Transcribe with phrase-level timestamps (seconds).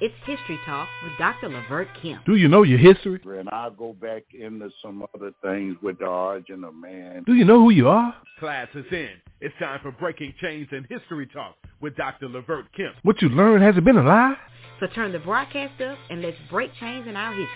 [0.00, 1.48] It's History Talk with Dr.
[1.48, 2.24] Levert Kemp.
[2.24, 3.20] Do you know your history?
[3.24, 7.24] And I'll go back into some other things with the origin of man.
[7.26, 8.14] Do you know who you are?
[8.38, 9.10] Class is in.
[9.40, 12.28] It's time for Breaking Chains and History Talk with Dr.
[12.28, 12.94] Levert Kemp.
[13.02, 14.36] What you learned hasn't been a lie?
[14.78, 17.48] So turn the broadcast up and let's break chains in our history.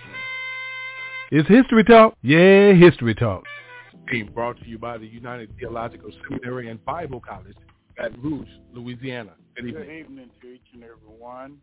[1.31, 2.17] It's History Talk.
[2.23, 3.45] Yeah, History Talk.
[4.11, 7.57] Being brought to you by the United Theological Seminary and Bible College,
[7.97, 9.35] Baton Rouge, Louisiana.
[9.55, 9.85] Good evening.
[9.85, 11.59] Good evening to each and every one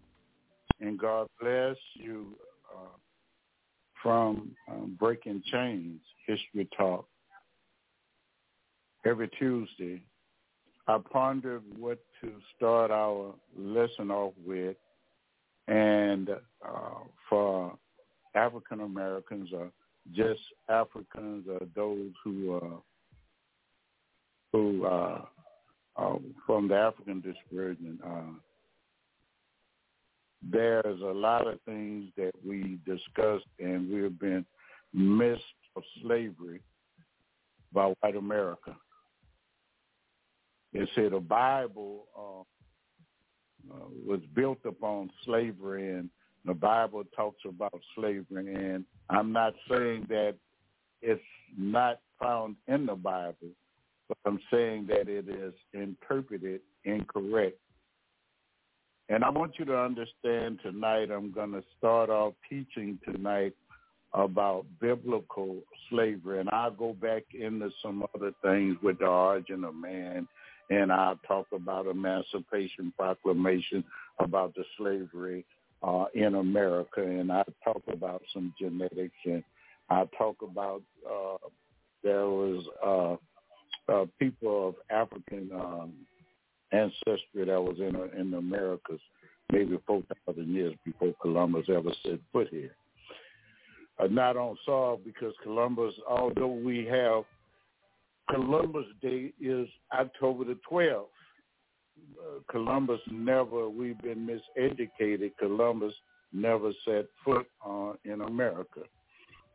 [0.81, 2.35] and God bless you
[2.73, 2.97] uh,
[4.01, 7.05] from um, Breaking Chains History Talk.
[9.05, 10.01] Every Tuesday,
[10.87, 14.75] I pondered what to start our lesson off with,
[15.67, 17.77] and uh, for
[18.35, 19.71] African Americans or
[20.15, 22.77] just Africans or those who uh,
[24.51, 25.21] who uh,
[26.45, 27.99] from the African dispersion.
[28.05, 28.39] Uh,
[30.41, 34.45] there's a lot of things that we discussed and we've been
[34.93, 35.43] missed
[35.75, 36.61] of slavery
[37.73, 38.75] by white America.
[40.73, 46.09] They said the Bible uh, uh, was built upon slavery and
[46.45, 50.35] the Bible talks about slavery and I'm not saying that
[51.01, 51.21] it's
[51.57, 53.49] not found in the Bible,
[54.07, 57.57] but I'm saying that it is interpreted incorrect
[59.09, 63.53] and I want you to understand tonight, I'm going to start off teaching tonight
[64.13, 65.57] about biblical
[65.89, 66.39] slavery.
[66.39, 70.27] And I'll go back into some other things with the origin of man.
[70.69, 73.83] And I'll talk about Emancipation Proclamation,
[74.19, 75.43] about the slavery
[75.81, 77.01] uh, in America.
[77.01, 79.15] And I'll talk about some genetics.
[79.25, 79.43] And
[79.89, 81.47] I'll talk about uh,
[82.03, 85.93] there was uh, uh, people of African um,
[86.71, 88.99] ancestry that was in in the Americas
[89.51, 92.75] maybe 4,000 years before Columbus ever set foot here.
[93.99, 97.23] Uh, not on solve because Columbus, although we have
[98.29, 101.05] Columbus Day is October the 12th.
[102.17, 105.31] Uh, Columbus never, we've been miseducated.
[105.37, 105.93] Columbus
[106.31, 108.81] never set foot uh, in America.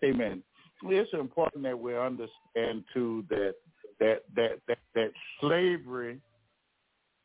[0.05, 0.43] Amen.
[0.83, 3.55] It's important that we understand too that
[4.01, 6.21] that that that, that slavery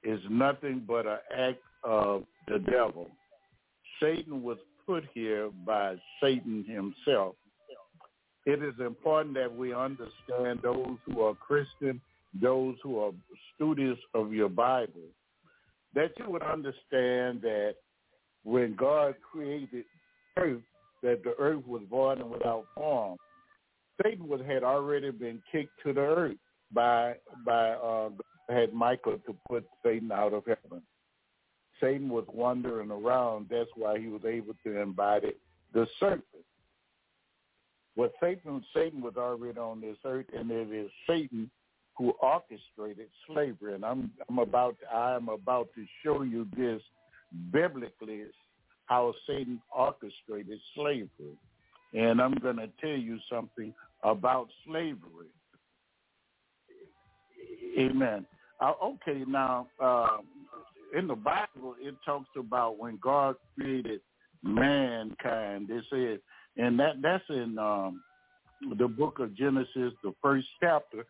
[0.03, 3.09] is nothing but an act of the devil.
[4.01, 7.35] Satan was put here by Satan himself.
[8.45, 12.01] It is important that we understand those who are Christian,
[12.41, 13.11] those who are
[13.55, 15.09] students of your Bible,
[15.93, 17.75] that you would understand that
[18.43, 19.85] when God created
[20.37, 20.61] earth,
[21.03, 23.17] that the earth was void and without form.
[24.01, 26.37] Satan was, had already been kicked to the earth
[26.73, 28.09] by by uh,
[28.49, 30.81] had Michael to put Satan out of heaven.
[31.81, 33.47] Satan was wandering around.
[33.49, 35.33] That's why he was able to embody
[35.73, 36.23] the serpent.
[37.95, 41.49] What Satan, Satan was already on this earth, and it is Satan
[41.97, 43.75] who orchestrated slavery.
[43.75, 46.81] And I'm, I'm about, I am about to show you this
[47.51, 48.23] biblically
[48.85, 51.37] how Satan orchestrated slavery.
[51.93, 53.73] And I'm going to tell you something
[54.03, 55.27] about slavery.
[57.77, 58.25] Amen.
[58.61, 60.17] Uh, okay, now uh,
[60.97, 64.01] in the Bible it talks about when God created
[64.43, 65.67] mankind.
[65.69, 66.19] They said,
[66.57, 68.01] and that that's in um,
[68.77, 71.05] the book of Genesis, the first chapter,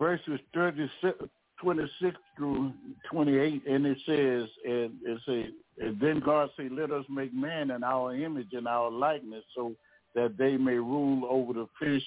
[0.00, 1.18] verses 36,
[1.60, 2.72] 26 through
[3.10, 7.70] 28, and it says, and it says, and then God said, let us make man
[7.70, 9.74] in our image and our likeness so
[10.14, 12.02] that they may rule over the fish,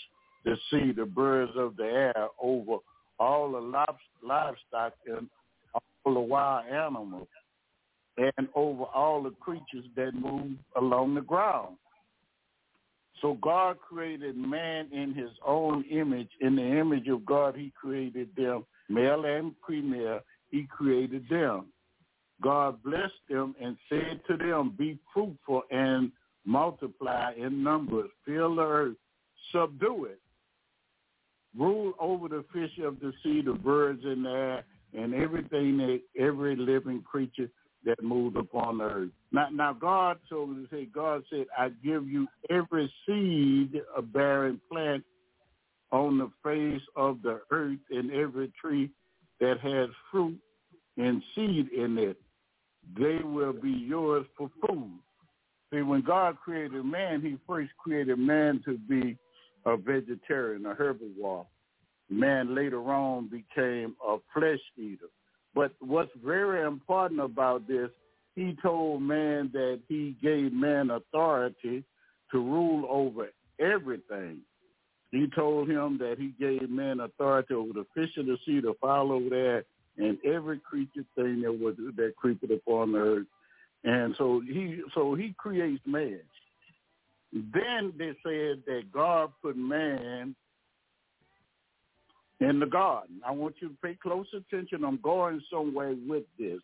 [0.46, 2.78] the sea, the birds of the air, over
[3.22, 3.86] all the
[4.24, 5.30] livestock and
[5.74, 7.28] all the wild animals
[8.18, 11.78] and over all the creatures that move along the ground.
[13.22, 16.30] So God created man in his own image.
[16.42, 18.66] In the image of God, he created them.
[18.90, 21.68] Male and female, he created them.
[22.42, 26.12] God blessed them and said to them, be fruitful and
[26.44, 28.98] multiply in numbers, fill the earth,
[29.52, 30.20] subdue it,
[31.58, 34.64] rule over the fish of the sea, the birds in the air,
[34.94, 37.50] and everything that every living creature
[37.86, 39.10] that moves upon the earth.
[39.32, 44.60] Now, now God told to say, God said, I give you every seed of bearing
[44.72, 45.04] plant
[45.92, 48.92] on the face of the earth and every tree
[49.40, 50.38] that has fruit
[50.98, 52.18] and seed in it.
[52.98, 55.00] They will be yours for food.
[55.74, 59.18] See, when God created man, he first created man to be
[59.66, 61.46] a vegetarian, a herbivore.
[62.10, 65.08] Man later on became a flesh eater.
[65.54, 67.90] But what's very important about this,
[68.36, 71.84] he told man that he gave man authority
[72.32, 73.30] to rule over
[73.60, 74.40] everything.
[75.12, 78.74] He told him that he gave man authority over the fish of the sea, the
[78.82, 79.66] fowl over there,
[79.98, 83.28] and every creature thing that was that creepeth upon the earth.
[83.84, 86.22] And so he so he creates man.
[87.34, 90.36] Then they said that God put man
[92.42, 93.22] in the garden.
[93.26, 94.84] I want you to pay close attention.
[94.84, 96.60] I'm going somewhere with this.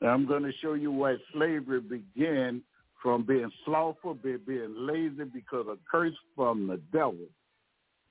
[0.00, 2.62] I'm going to show you why slavery began
[3.02, 7.26] from being slothful, being lazy because of curse from the devil.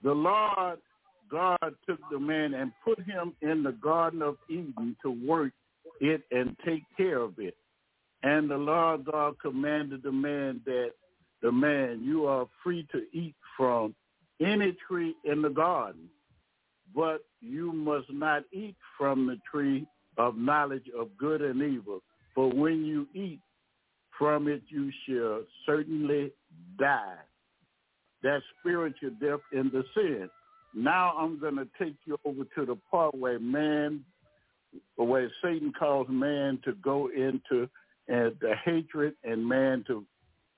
[0.04, 0.80] The Lord
[1.30, 5.54] God took the man and put him in the Garden of Eden to work
[6.02, 7.56] it and take care of it.
[8.24, 10.92] And the Lord God commanded the man that
[11.42, 13.96] the man, you are free to eat from
[14.40, 16.10] any tree in the garden,
[16.96, 19.86] but you must not eat from the tree
[20.18, 22.02] of knowledge of good and evil.
[22.36, 23.40] For when you eat
[24.18, 26.32] from it, you shall certainly
[26.78, 27.16] die.
[28.24, 30.30] That spiritual death in the sin.
[30.76, 34.06] Now I'm going to take you over to the part where man,
[34.96, 37.68] where Satan calls man to go into
[38.08, 40.06] and the hatred and man to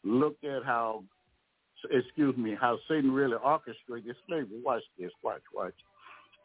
[0.04, 1.04] look at how,
[1.92, 4.62] excuse me, how Satan really orchestrated slavery.
[4.64, 5.74] Watch this, watch, watch.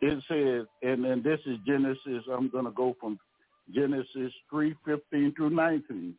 [0.01, 2.25] It says, and then this is Genesis.
[2.33, 3.19] I'm going to go from
[3.75, 6.15] Genesis 3, 15 through 19.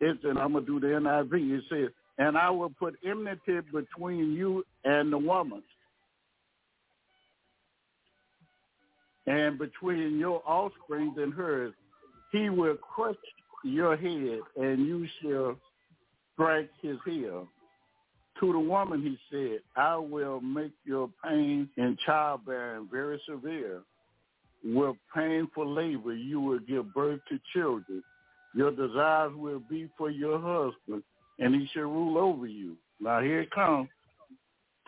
[0.00, 1.58] It's, and I'm going to do the NIV.
[1.58, 1.88] It says,
[2.18, 5.62] and I will put enmity between you and the woman,
[9.26, 11.72] and between your offspring and hers.
[12.32, 13.16] He will crush
[13.64, 15.56] your head, and you shall
[16.40, 17.48] strike his heel.
[18.40, 23.82] To the woman he said, I will make your pain in childbearing very severe.
[24.64, 28.02] With painful labor you will give birth to children.
[28.54, 31.02] Your desires will be for your husband,
[31.38, 32.76] and he shall rule over you.
[33.00, 33.88] Now here it comes.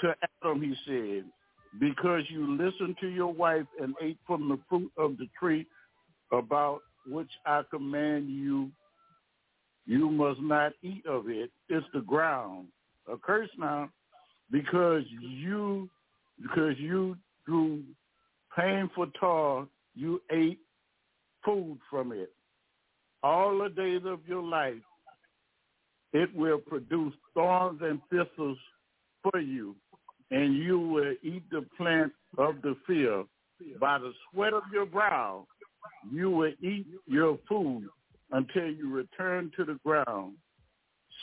[0.00, 1.24] To Adam he said,
[1.78, 5.66] because you listened to your wife and ate from the fruit of the tree
[6.32, 8.70] about which I command you,
[9.86, 11.50] you must not eat of it.
[11.68, 12.68] It's the ground.
[13.12, 13.90] A curse now,
[14.50, 15.88] because you,
[16.40, 17.82] because you through
[18.56, 20.60] painful toil, you ate
[21.44, 22.32] food from it.
[23.22, 24.74] All the days of your life,
[26.12, 28.58] it will produce thorns and thistles
[29.22, 29.74] for you,
[30.30, 33.26] and you will eat the plant of the field.
[33.80, 35.46] By the sweat of your brow,
[36.12, 37.88] you will eat your food
[38.32, 40.34] until you return to the ground.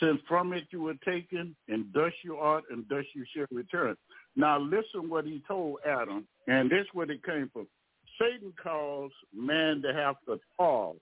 [0.00, 3.96] Since from it you were taken, and dust you are, and dust you shall return.
[4.36, 7.66] Now listen what he told Adam, and this is where it came from.
[8.18, 10.96] Satan caused man to have to fall,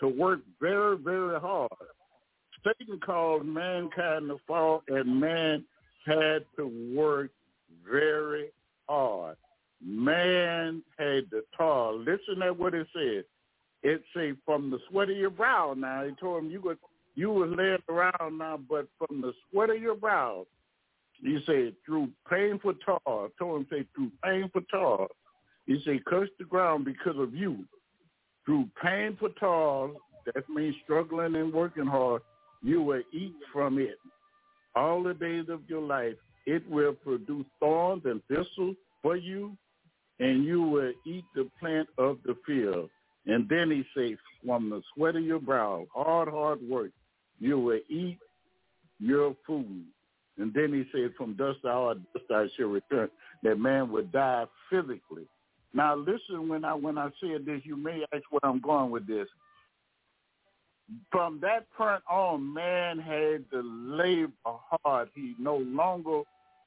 [0.00, 1.70] to work very, very hard.
[2.64, 5.64] Satan caused mankind to fall, and man
[6.06, 7.30] had to work
[7.90, 8.50] very
[8.88, 9.36] hard.
[9.84, 11.98] Man had to toil.
[11.98, 13.24] Listen to what it said.
[13.84, 15.74] It say from the sweat of your brow.
[15.76, 16.78] Now he told him you would
[17.14, 20.46] you was laying around now, but from the sweat of your brow,
[21.22, 23.28] he said through painful toil.
[23.38, 25.06] Told him say through painful toil.
[25.66, 27.64] He said curse the ground because of you.
[28.44, 29.92] Through painful toil,
[30.26, 32.22] that means struggling and working hard,
[32.62, 33.98] you will eat from it
[34.74, 36.16] all the days of your life.
[36.46, 39.56] It will produce thorns and thistles for you,
[40.18, 42.90] and you will eat the plant of the field.
[43.26, 46.90] And then he says, from the sweat of your brow, hard, hard work,
[47.40, 48.18] you will eat
[48.98, 49.84] your food.
[50.38, 53.08] And then he said, from dust thou dust I shall return.
[53.42, 55.26] That man would die physically.
[55.72, 59.06] Now listen, when I when I said this, you may ask where I'm going with
[59.06, 59.26] this.
[61.10, 65.08] From that point on, man had to labor hard.
[65.14, 66.22] He no longer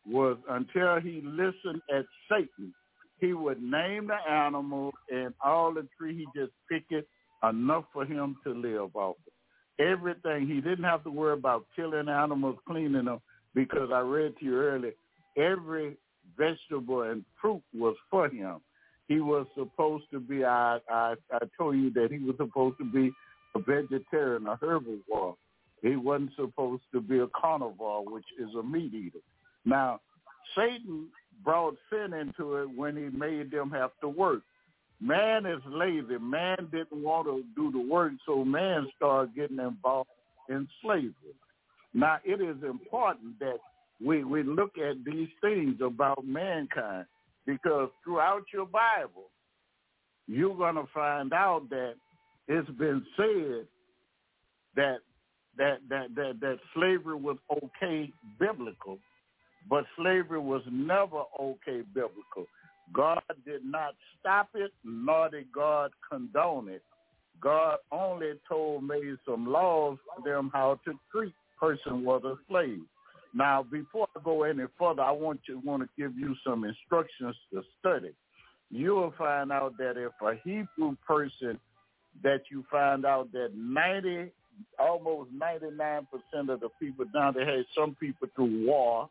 [0.06, 2.74] was until he listened at Satan.
[3.20, 7.08] He would name the animal and all the tree he just picked it
[7.48, 9.34] enough for him to live off of
[9.80, 10.48] everything.
[10.48, 13.22] He didn't have to worry about killing animals, cleaning them,
[13.54, 14.94] because I read to you earlier,
[15.36, 15.98] every
[16.38, 18.58] vegetable and fruit was for him.
[19.08, 22.86] He was supposed to be, I, I, I told you that he was supposed to
[22.86, 23.12] be
[23.56, 25.36] a vegetarian, a herbivore.
[25.82, 29.20] He wasn't supposed to be a carnivore, which is a meat eater.
[29.64, 30.02] Now,
[30.56, 31.08] Satan
[31.44, 34.42] brought sin into it when he made them have to work.
[35.00, 36.18] Man is lazy.
[36.20, 40.10] Man didn't want to do the work, so man started getting involved
[40.50, 41.14] in slavery.
[41.94, 43.58] Now, it is important that
[44.04, 47.06] we, we look at these things about mankind
[47.46, 49.30] because throughout your Bible,
[50.28, 51.94] you're going to find out that
[52.48, 53.66] it's been said
[54.76, 54.98] that
[55.58, 59.00] that that that, that slavery was okay biblical,
[59.70, 62.46] but slavery was never okay biblical.
[62.94, 66.84] God did not stop it, nor did God condone it.
[67.42, 72.82] God only told made some laws for them how to treat person was a slave.
[73.34, 77.36] Now, before I go any further, I want to want to give you some instructions
[77.54, 78.14] to study.
[78.72, 81.60] You will find out that if a Hebrew person
[82.24, 84.32] that you find out that ninety,
[84.80, 89.10] almost ninety nine percent of the people down there had some people through war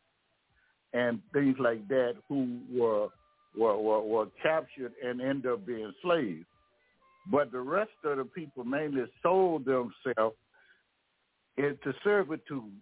[0.97, 3.09] and things like that who were
[3.57, 6.45] were, were, were captured and ended up being slaves.
[7.31, 10.37] But the rest of the people mainly sold themselves
[11.57, 12.73] into servitude.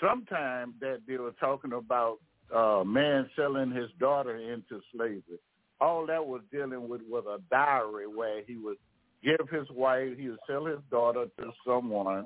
[0.00, 2.18] Sometime that they were talking about
[2.54, 5.38] uh, man selling his daughter into slavery.
[5.80, 8.76] All that was dealing with was a dowry where he would
[9.22, 12.24] give his wife, he would sell his daughter to someone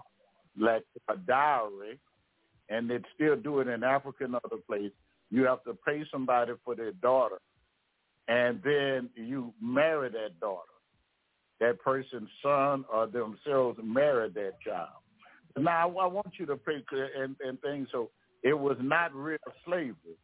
[0.59, 1.99] like a dowry,
[2.69, 4.93] and they'd still do it in Africa and other places.
[5.31, 7.39] You have to pay somebody for their daughter
[8.29, 10.63] and then you marry that daughter.
[11.61, 14.89] That person's son or themselves married that child.
[15.57, 16.85] Now, I want you to pay
[17.17, 17.89] and, and things.
[17.91, 18.11] So
[18.45, 20.17] it was not real slavery.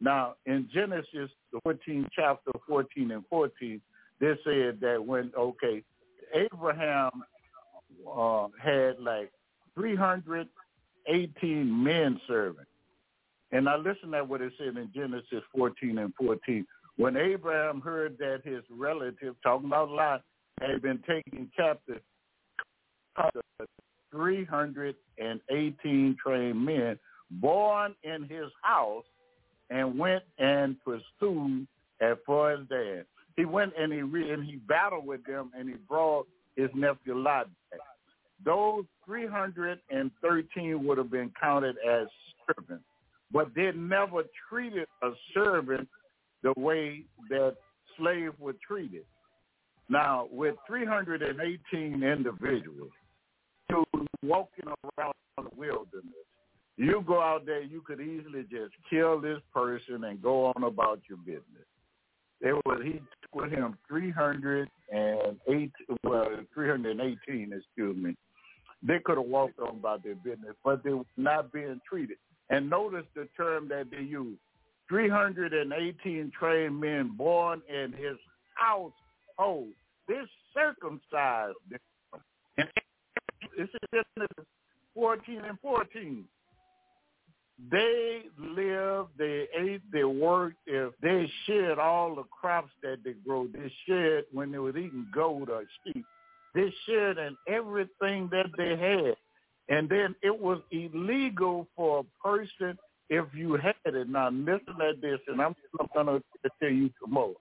[0.00, 3.80] Now, in Genesis, the 14th chapter, 14 and 14,
[4.20, 5.82] they said that when, okay,
[6.32, 7.10] Abraham
[8.08, 9.32] uh, had like
[9.74, 12.66] 318 men serving.
[13.52, 16.66] And I listen to what it said in Genesis 14 and 14.
[16.96, 20.22] When Abraham heard that his relative, talking about Lot,
[20.60, 22.02] had been taken captive,
[24.10, 26.98] 318 trained men
[27.30, 29.04] born in his house
[29.70, 31.66] and went and pursued
[32.00, 33.04] as far as Dan.
[33.36, 36.26] He went and he re- and he battled with them and he brought
[36.56, 37.80] his nephew Lot back.
[38.44, 42.08] Those 313 would have been counted as
[42.46, 42.84] servants,
[43.32, 45.88] but they never treated a servant
[46.42, 47.56] the way that
[47.96, 49.04] slaves were treated.
[49.88, 52.90] Now, with 318 individuals
[53.70, 53.84] who
[54.22, 54.66] walking
[54.98, 56.26] around the wilderness,
[56.76, 61.00] you go out there, you could easily just kill this person and go on about
[61.08, 61.66] your business.
[62.40, 65.72] It was he took with him 308,
[66.04, 68.14] well, 318, excuse me.
[68.80, 72.18] They could have walked on about their business, but they were not being treated.
[72.50, 74.40] And notice the term that they used
[74.88, 78.16] 318 trained men born in his
[78.54, 79.68] household.
[80.08, 82.22] This circumcised them.
[82.56, 82.68] And
[83.56, 83.68] this
[84.16, 84.44] is
[84.94, 86.24] 14 and 14.
[87.70, 90.56] They lived, they ate, they worked.
[90.66, 95.08] If they shared all the crops that they grow, they shared when they was eating
[95.12, 96.04] goat or sheep.
[96.54, 99.16] They shared in everything that they had.
[99.68, 102.78] And then it was illegal for a person
[103.10, 104.08] if you had it.
[104.08, 105.54] Now listen at this, and I'm,
[105.94, 107.34] going to tell you more.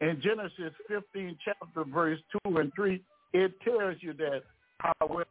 [0.00, 4.42] In Genesis 15, chapter verse 2 and 3, it tells you that,
[4.78, 5.24] however,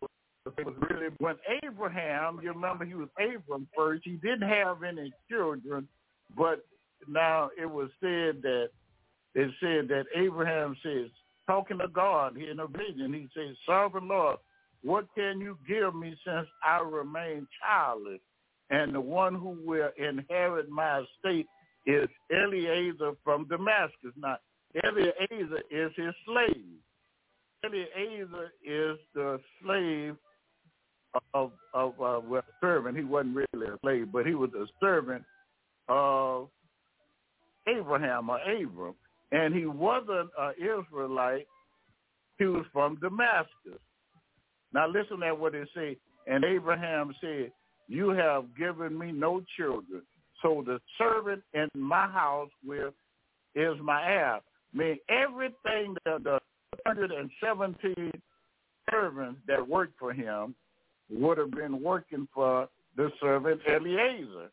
[0.57, 5.13] it was really when Abraham, you remember he was Abram first, he didn't have any
[5.29, 5.87] children,
[6.35, 6.65] but
[7.07, 8.69] now it was said that
[9.35, 11.09] it said that Abraham says,
[11.47, 14.37] talking to God in a vision, he says, Sovereign Lord,
[14.83, 18.19] what can you give me since I remain childless?
[18.69, 21.47] and the one who will inherit my estate
[21.85, 24.11] is Eliezer from Damascus.
[24.17, 24.37] Now,
[24.83, 26.79] Eliezer is his slave.
[27.63, 30.15] Eliezer is the slave
[31.33, 32.97] of of uh, well, servant.
[32.97, 35.23] He wasn't really a slave, but he was a servant
[35.87, 36.49] of
[37.67, 38.95] Abraham or Abram,
[39.31, 41.45] and he wasn't an Israelite.
[42.39, 43.79] He was from Damascus.
[44.73, 45.95] Now listen to what it says.
[46.27, 47.51] And Abraham said,
[47.87, 50.01] you have given me no children.
[50.41, 52.91] So the servant in my house will
[53.55, 54.35] is my heir.
[54.35, 54.41] I
[54.77, 56.39] mean, everything that the
[56.85, 58.11] 117
[58.89, 60.55] servants that worked for him
[61.09, 64.49] would have been working for the servant Eliezer.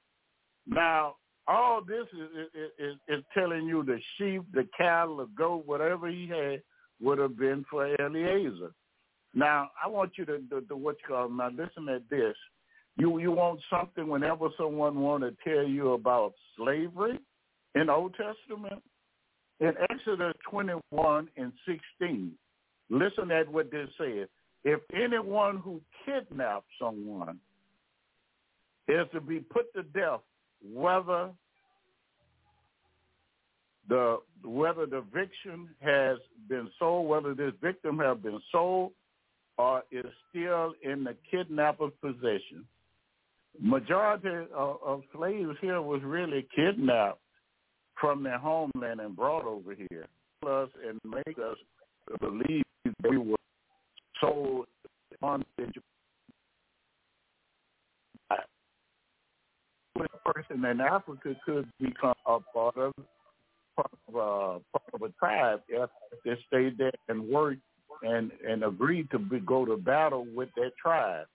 [0.67, 1.17] Now,
[1.49, 6.09] all this is, is, is, is telling you the sheep, the cattle, the goat, whatever
[6.09, 6.63] he had
[7.01, 8.73] would have been for Eliezer.
[9.35, 11.51] Now, I want you to, to what you call now.
[11.51, 12.35] Listen at this.
[12.97, 17.19] You you want something whenever someone want to tell you about slavery
[17.75, 18.83] in Old Testament?
[19.61, 22.33] In Exodus 21 and 16,
[22.89, 24.27] listen at what this says.
[24.65, 27.39] If anyone who kidnaps someone
[28.89, 30.21] is to be put to death,
[30.63, 31.31] whether
[33.89, 36.19] the whether the victim has
[36.49, 38.93] been sold, whether this victim have been sold
[39.61, 42.65] uh, is still in the kidnapper's possession.
[43.61, 47.21] Majority of, of slaves here was really kidnapped
[48.01, 50.07] from their homeland and brought over here,
[50.47, 51.57] us and make us
[52.21, 52.63] believe
[53.03, 53.37] they were
[54.21, 54.67] sold
[55.23, 55.45] on
[60.01, 62.93] a person in Africa could become a part of
[63.77, 65.91] part of, uh, part of a tribe if
[66.25, 67.61] they stayed there and worked
[68.03, 71.27] and and agreed to be, go to battle with that tribe.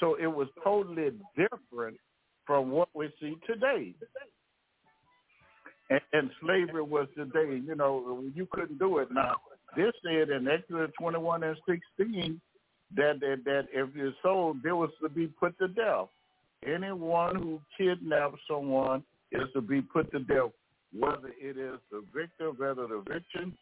[0.00, 1.98] So it was totally different
[2.46, 3.94] from what we see today.
[5.90, 9.08] And, and slavery was today, you know, you couldn't do it.
[9.10, 9.36] Now,
[9.76, 11.56] this said in Exodus 21 and
[11.98, 12.40] 16
[12.96, 16.08] that, that, that if you're sold, there was to be put to death.
[16.66, 20.50] Anyone who kidnaps someone is to be put to death,
[20.98, 23.56] whether it is the victim, whether the victim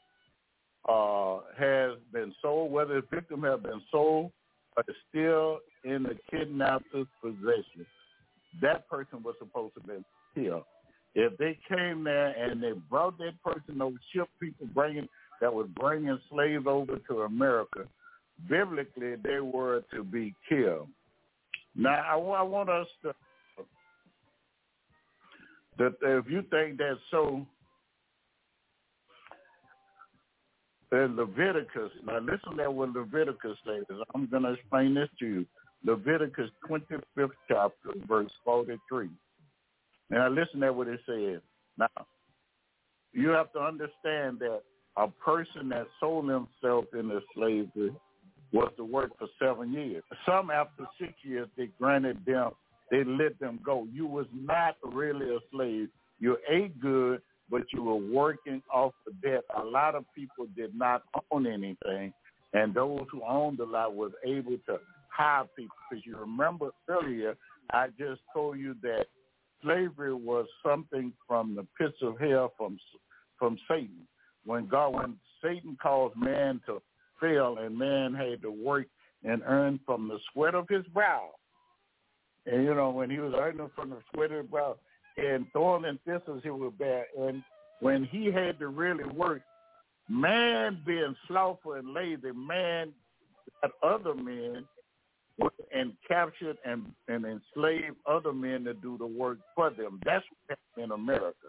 [0.88, 4.30] uh, has been sold, whether the victim has been sold
[4.76, 7.86] or is still in the kidnapper's possession.
[8.60, 10.64] That person was supposed to be killed.
[11.14, 15.08] If they came there and they brought that person over, ship people bringing
[15.40, 17.84] that was bringing slaves over to America,
[18.48, 20.88] biblically they were to be killed.
[21.74, 23.14] Now, I, I want us to
[25.78, 27.46] that if you think that's so,
[30.92, 33.84] in Leviticus, now listen to what Leviticus says.
[34.14, 35.46] I'm going to explain this to you.
[35.84, 39.08] Leviticus 25th chapter, verse 43.
[40.10, 41.40] Now listen to what it says.
[41.78, 42.06] Now,
[43.12, 44.62] you have to understand that
[44.96, 47.92] a person that sold himself into slavery
[48.52, 50.02] was to work for seven years.
[50.26, 52.52] Some after six years, they granted them,
[52.90, 53.86] they let them go.
[53.92, 55.88] You was not really a slave.
[56.18, 59.42] You ate good, but you were working off the debt.
[59.60, 62.12] A lot of people did not own anything,
[62.52, 65.76] and those who owned a lot was able to hire people.
[65.90, 67.36] Because you remember earlier,
[67.70, 69.06] I just told you that
[69.62, 72.78] slavery was something from the pits of hell from
[73.38, 74.06] from Satan.
[74.44, 76.80] When God, when Satan caused man to
[77.20, 78.86] fail, and man had to work
[79.24, 81.30] and earn from the sweat of his brow.
[82.46, 84.76] And you know, when he was earning from the sweat of his brow,
[85.16, 87.42] and thorn and thistles he would bear, and
[87.80, 89.42] when he had to really work,
[90.08, 92.92] man being slothful and lazy, man
[93.62, 94.64] got other men
[95.74, 100.00] and captured and, and enslaved other men to do the work for them.
[100.04, 101.48] That's what happened in America.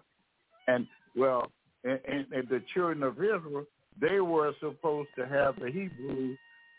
[0.68, 1.52] And well,
[1.84, 3.66] and, and, and the children of Israel,
[4.00, 6.38] they were supposed to have the Hebrews.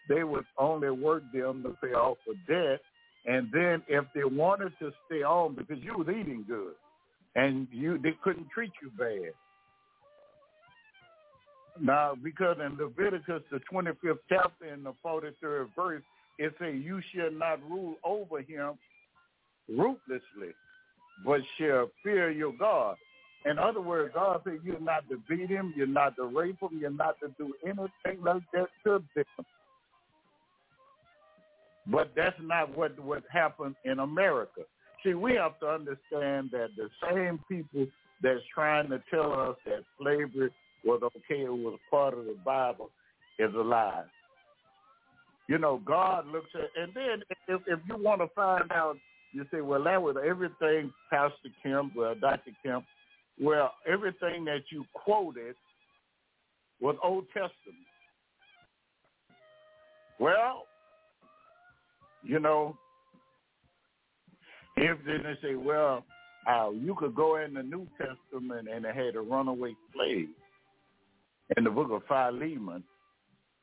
[0.09, 2.81] They would only work them to pay off the debt,
[3.26, 6.74] and then if they wanted to stay on because you was eating good,
[7.35, 9.33] and you they couldn't treat you bad.
[11.81, 16.02] Now, because in Leviticus, the 25th chapter in the 43rd verse,
[16.38, 18.72] it says, you shall not rule over him
[19.68, 20.54] ruthlessly,
[21.24, 22.96] but shall fear your God.
[23.44, 26.78] In other words, God said you're not to beat him, you're not to rape him,
[26.81, 29.46] you're not to do anything like that to them.
[31.90, 34.62] But that's not what what happened in America.
[35.05, 37.87] See, we have to understand that the same people
[38.22, 40.51] that's trying to tell us that slavery
[40.85, 42.90] was okay, it was part of the Bible,
[43.38, 44.05] is a lie.
[45.48, 48.96] You know, God looks at, and then if, if you want to find out,
[49.33, 52.51] you say, well, that was everything Pastor Kemp, well, Dr.
[52.64, 52.85] Kemp,
[53.40, 55.55] well, everything that you quoted
[56.81, 57.87] was Old Testament.
[60.18, 60.64] Well,
[62.28, 62.76] you know,
[64.76, 66.04] if then they say, well,
[66.48, 70.28] uh, you could go in the New Testament and it had a runaway slave
[71.56, 72.84] in the book of Philemon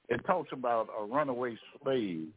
[0.10, 2.28] it talks about a runaway slave,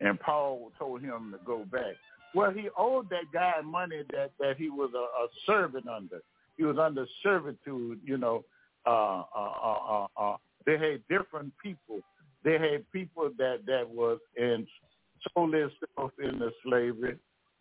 [0.00, 1.94] and Paul told him to go back.
[2.34, 6.20] Well, he owed that guy money that that he was a, a servant under.
[6.56, 8.00] He was under servitude.
[8.04, 8.44] You know,
[8.86, 12.00] uh, uh, uh, uh, uh, they had different people.
[12.44, 14.66] They had people that that was in
[15.34, 17.18] sold themselves into slavery.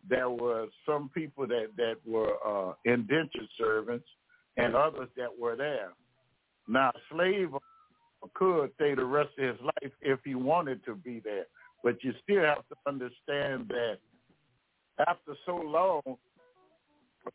[0.10, 4.06] There were some people that that were uh, indentured servants,
[4.58, 5.91] and others that were there.
[6.67, 7.50] Now, slave
[8.34, 11.45] could stay the rest of his life if he wanted to be there.
[11.84, 13.97] But you still have to understand that
[15.08, 16.02] after so long,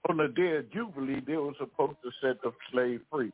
[0.09, 3.33] on the day of Jubilee, they were supposed to set the slave free.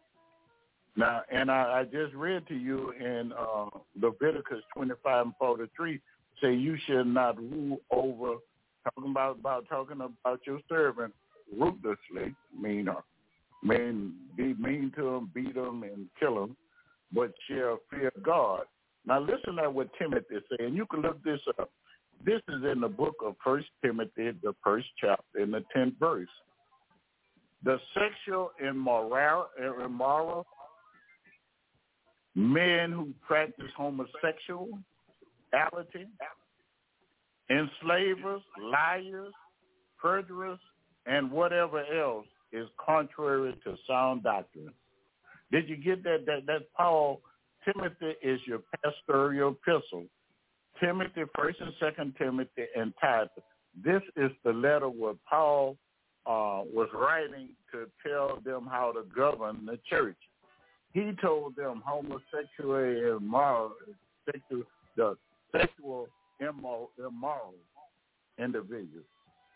[0.97, 3.67] Now, and I, I just read to you in uh,
[4.01, 6.01] Leviticus 25 and 43,
[6.43, 8.35] say you should not rule over,
[8.85, 11.15] talking about, about talking about your servant
[11.57, 12.95] ruthlessly, mean, uh,
[13.63, 16.57] mean, be mean to them, beat them, and kill them
[17.13, 18.63] but shall fear God.
[19.07, 20.75] Now listen to what Timothy is saying.
[20.75, 21.71] You can look this up.
[22.25, 26.29] This is in the book of First Timothy, the first chapter, in the tenth verse.
[27.65, 29.49] The sexual immoral,
[29.85, 30.47] immoral
[32.35, 33.71] men who practice
[37.51, 39.33] enslavers, liars,
[40.01, 40.59] perjurers,
[41.07, 44.73] and whatever else is contrary to sound doctrine.
[45.51, 46.25] Did you get that?
[46.27, 47.21] That, that Paul,
[47.65, 50.05] Timothy is your pastoral epistle.
[50.81, 53.31] Timothy, First and Second Timothy, and Titus.
[53.85, 55.77] This is the letter where Paul
[56.27, 60.17] uh, was writing to tell them how to govern the church.
[60.93, 63.73] He told them homosexuality and moral,
[64.27, 64.63] sexual,
[64.97, 65.17] the
[65.53, 66.09] sexual
[66.41, 67.55] immoral, immoral
[68.39, 69.07] individuals,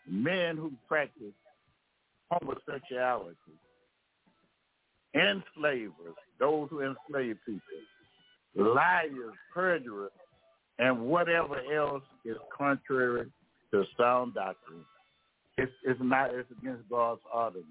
[0.07, 1.33] men who practice
[2.31, 3.35] homosexuality,
[5.15, 10.11] enslavers, those who enslave people, liars, perjurers,
[10.79, 13.25] and whatever else is contrary
[13.71, 14.85] to sound doctrine.
[15.57, 16.33] It's, it's not.
[16.33, 17.65] It's against God's ordinance.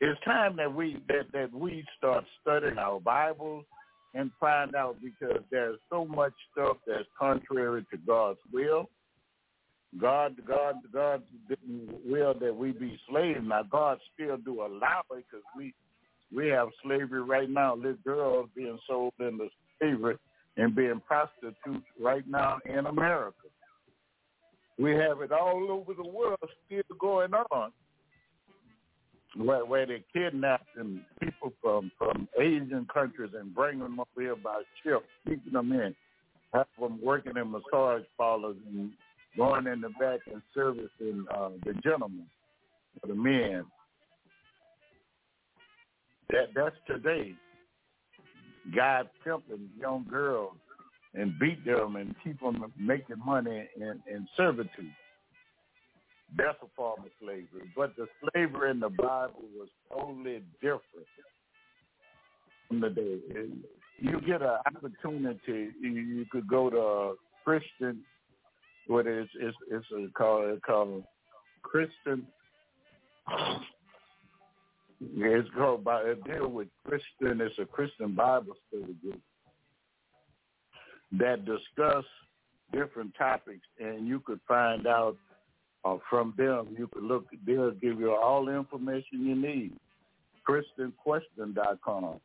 [0.00, 3.64] It's time that we that, that we start studying our Bibles
[4.18, 8.90] and find out because there's so much stuff that's contrary to God's will.
[10.00, 13.38] God, God, God didn't will that we be slaves.
[13.44, 15.72] Now God still do allow it because we
[16.34, 17.76] we have slavery right now.
[17.76, 20.16] Little girls being sold into slavery
[20.56, 23.46] and being prostitutes right now in America.
[24.78, 27.70] We have it all over the world still going on
[29.36, 34.62] where, where they kidnapping people from, from Asian countries and bring them up here by
[34.82, 35.94] ship, keeping them in,
[36.54, 38.90] have them working in massage parlors and
[39.36, 42.26] going in the back and servicing uh, the gentlemen,
[43.06, 43.64] the men.
[46.30, 47.34] That that's today.
[48.74, 50.56] Guys pimping young girls
[51.14, 54.92] and beat them and keep them making money in, in servitude.
[56.36, 57.72] That's a form of slavery.
[57.74, 61.08] But the slavery in the Bible was totally different
[62.68, 63.18] from the day.
[63.98, 68.04] You get an opportunity, you could go to Christian,
[68.88, 71.04] what is it's it's a called it's called
[71.62, 72.26] Christian.
[75.00, 77.40] It's called by a deal with Christian.
[77.40, 79.20] It's a Christian Bible study group
[81.12, 82.04] that discuss
[82.72, 85.16] different topics, and you could find out
[85.84, 86.74] uh, from them.
[86.76, 89.72] You could look; they'll give you all the information you need.
[90.48, 92.20] ChristianQuestion.com,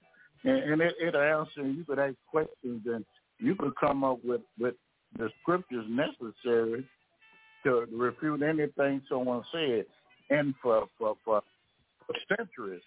[0.46, 1.68] and, and it, it'll answer.
[1.70, 3.06] You could ask questions, and
[3.40, 4.76] you could come up with with
[5.18, 6.88] the scriptures necessary
[7.64, 9.86] to refute anything someone said.
[10.30, 11.42] And for for for,
[12.08, 12.82] for centuries,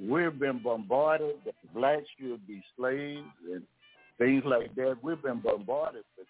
[0.00, 3.62] we've been bombarded that blacks should be slaves and
[4.18, 4.96] things like that.
[5.02, 6.26] We've been bombarded with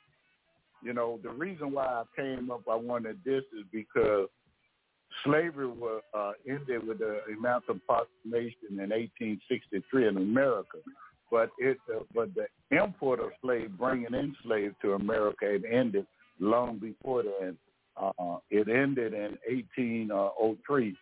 [0.84, 4.28] you know, the reason why I came up, I wanted this is because
[5.24, 10.78] slavery was uh, ended with the Emancipation in 1863 in America,
[11.30, 16.06] but it uh, but the import of slaves, bringing in slaves to America, it ended
[16.38, 17.56] long before then.
[17.96, 20.96] Uh, it ended in 1803,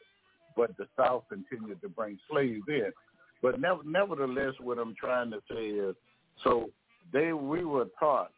[0.54, 2.92] but the South continued to bring slaves in.
[3.40, 5.96] But never, nevertheless, what I'm trying to say is,
[6.44, 6.70] so
[7.12, 8.30] they we were taught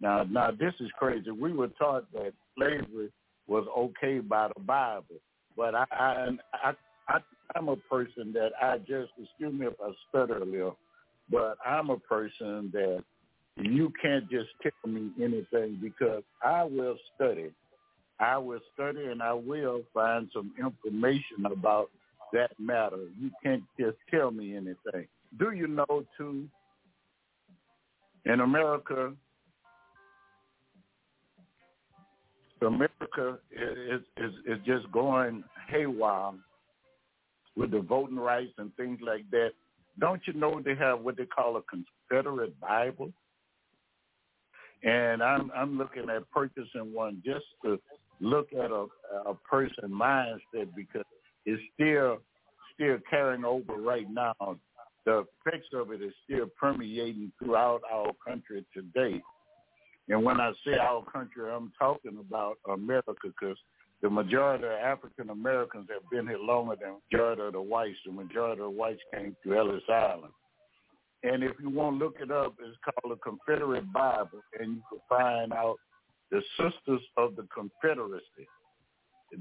[0.00, 1.30] now, now this is crazy.
[1.30, 3.10] We were taught that slavery
[3.46, 5.16] was okay by the Bible,
[5.56, 6.72] but I, I, I,
[7.08, 7.18] I
[7.56, 10.78] I'm a person that I just excuse me if I stutter a little,
[11.30, 13.02] but I'm a person that
[13.56, 17.50] you can't just tell me anything because I will study.
[18.18, 21.90] I will study and I will find some information about
[22.32, 23.08] that matter.
[23.18, 25.08] You can't just tell me anything.
[25.38, 26.46] Do you know too?
[28.26, 29.14] In America,
[32.62, 36.32] America is, is is just going haywire
[37.56, 39.50] with the voting rights and things like that.
[39.98, 43.12] Don't you know they have what they call a Confederate Bible?
[44.82, 47.78] And I'm I'm looking at purchasing one just to
[48.20, 48.86] look at a
[49.26, 51.04] a person mindset because
[51.44, 52.18] it's still
[52.74, 54.34] still carrying over right now.
[55.06, 59.22] The effects of it is still permeating throughout our country today.
[60.10, 63.56] And when I say our country, I'm talking about America because
[64.02, 67.98] the majority of African Americans have been here longer than the majority of the whites.
[68.04, 70.32] The majority of the whites came to Ellis Island.
[71.22, 74.82] And if you want to look it up, it's called the Confederate Bible, and you
[74.90, 75.76] can find out
[76.30, 78.48] the Sisters of the Confederacy.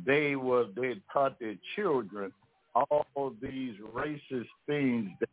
[0.05, 2.31] They was they taught their children
[2.75, 5.29] all these racist things that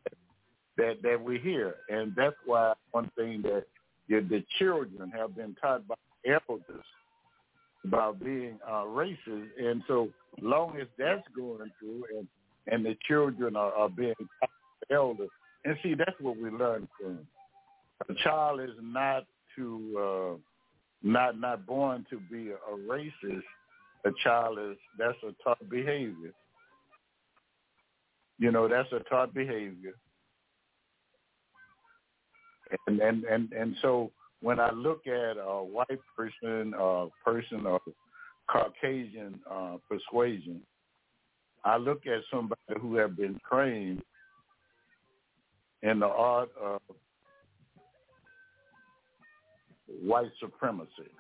[0.78, 3.64] that that we hear, and that's why one thing that
[4.08, 5.94] the, the children have been taught by
[6.26, 6.84] elders
[7.84, 10.08] about being uh, racist, and so
[10.40, 12.26] long as that's going through, and
[12.68, 14.50] and the children are, are being taught
[14.90, 15.28] by elders,
[15.64, 17.20] and see that's what we learn from.
[18.08, 19.24] A child is not
[19.56, 20.38] to uh,
[21.02, 23.42] not not born to be a racist.
[24.04, 26.32] A child is that's a taught behavior.
[28.38, 29.94] You know, that's a taught behavior.
[32.86, 37.80] And and and, and so when I look at a white person, a person of
[38.50, 40.60] Caucasian uh, persuasion,
[41.64, 44.02] I look at somebody who have been trained
[45.82, 46.80] in the art of
[50.02, 51.10] white supremacy.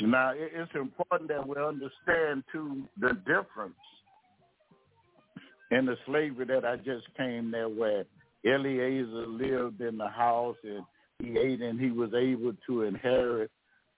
[0.00, 3.74] Now, it's important that we understand, too, the difference
[5.72, 8.04] in the slavery that I just came there where
[8.44, 10.84] Eliezer lived in the house and
[11.18, 13.50] he ate and he was able to inherit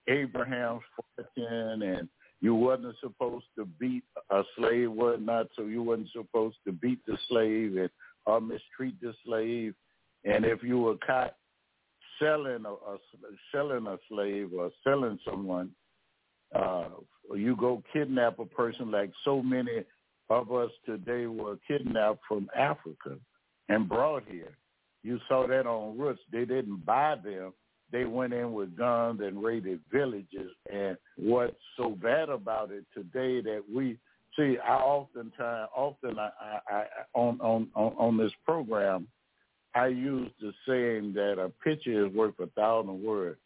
[0.07, 0.81] Abraham's
[1.15, 2.09] fortune and
[2.41, 7.17] you wasn't supposed to beat a slave, whatnot, so you wasn't supposed to beat the
[7.29, 7.89] slave and
[8.25, 9.75] or mistreat the slave.
[10.23, 11.35] And if you were caught
[12.19, 12.97] selling a, a
[13.51, 15.69] selling a slave or selling someone,
[16.55, 16.89] uh,
[17.35, 19.83] you go kidnap a person like so many
[20.29, 23.17] of us today were kidnapped from Africa
[23.73, 24.55] and brought here.
[25.03, 26.21] You saw that on Roots.
[26.31, 27.53] They didn't buy them.
[27.91, 30.51] They went in with guns and raided villages.
[30.71, 33.97] And what's so bad about it today that we
[34.37, 39.07] see, I oftentimes, often I, I, I on, on on on this program,
[39.75, 43.39] I use the saying that a picture is worth a thousand words.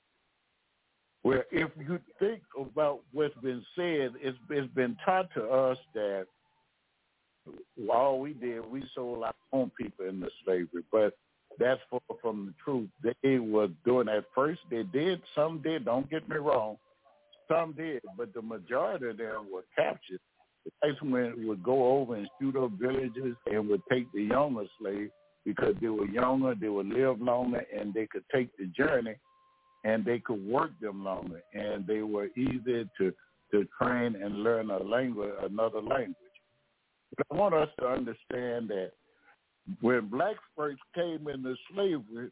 [1.23, 6.27] Where if you think about what's been said, it's, it's been taught to us that
[7.91, 10.83] all we did, we sold our own people into slavery.
[10.91, 11.17] But
[11.59, 12.89] that's far from the truth.
[13.23, 14.61] They were doing at first.
[14.69, 15.21] They did.
[15.35, 15.85] Some did.
[15.85, 16.77] Don't get me wrong.
[17.47, 20.19] Some did, but the majority of them were captured.
[20.65, 25.11] The whites would go over and shoot up villages and would take the younger slaves
[25.45, 29.13] because they were younger, they would live longer, and they could take the journey,
[29.83, 33.13] and they could work them longer, and they were easy to
[33.51, 36.15] to train and learn a language, another language.
[37.31, 38.91] I want us to understand that
[39.81, 42.31] when blacks first came into slavery,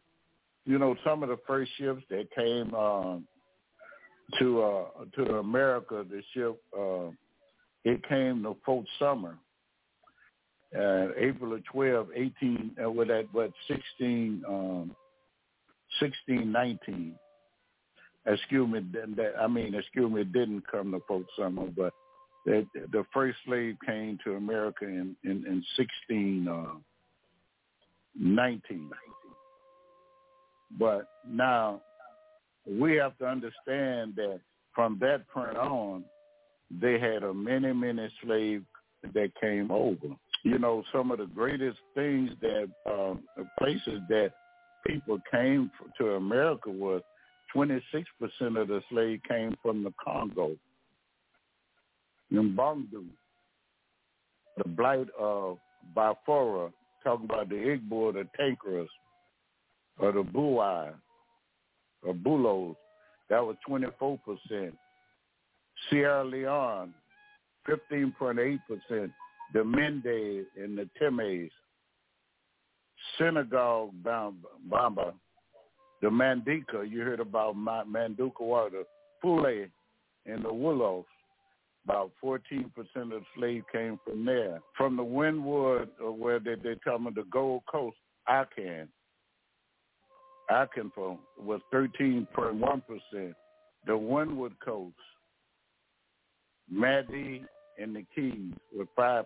[0.66, 3.28] you know, some of the first ships that came um,
[4.40, 7.12] to uh, to America, the ship uh,
[7.84, 9.38] it came to Fort Summer,
[10.78, 14.96] uh, April of 12, 18, uh, with that, what, 16, um,
[16.00, 17.16] 16, 19.
[18.26, 21.94] Excuse me, that, I mean, excuse me, it didn't come to Fort Summer, but
[22.46, 26.66] that the first slave came to America in, in, in 16, uh,
[28.20, 28.90] 19.
[30.78, 31.82] But now
[32.68, 34.40] we have to understand that
[34.74, 36.04] from that point on,
[36.82, 38.66] they had a many, many slaves
[39.14, 40.16] that came over.
[40.44, 43.24] You know, some of the greatest things that um,
[43.60, 44.32] places that
[44.86, 47.02] people came to America was
[47.56, 47.72] 26%
[48.60, 50.56] of the slaves came from the Congo,
[52.42, 53.06] Mbundu,
[54.58, 55.58] the blight of
[55.96, 56.72] Biafra,
[57.04, 58.88] talking about the Igbo, the Tankeras,
[60.00, 60.94] or the Buai,
[62.04, 62.76] or Bulos,
[63.30, 64.20] that was 24%.
[65.90, 66.94] Sierra Leone,
[67.68, 69.12] 15.8%.
[69.54, 71.52] The Mende and the Temes,
[73.18, 75.14] Senegal, Bamba,
[76.02, 78.84] the Mandinka, you heard about Manduka water,
[79.22, 79.68] Fule,
[80.26, 81.06] and the Wolofs.
[81.86, 82.66] About 14%
[82.96, 84.62] of the slaves came from there.
[84.78, 87.98] From the Windward, uh, where they, they come on the Gold Coast,
[88.30, 88.88] Akan.
[90.50, 90.92] Akan
[91.38, 93.34] was 13.1%.
[93.86, 94.96] The Windward Coast,
[96.70, 97.44] Madi
[97.78, 99.26] and the Keys were 5%.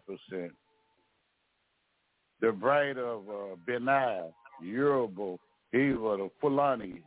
[2.42, 5.38] The bride of uh, Benai, Yoruba,
[5.74, 7.02] Eva, the Fulani,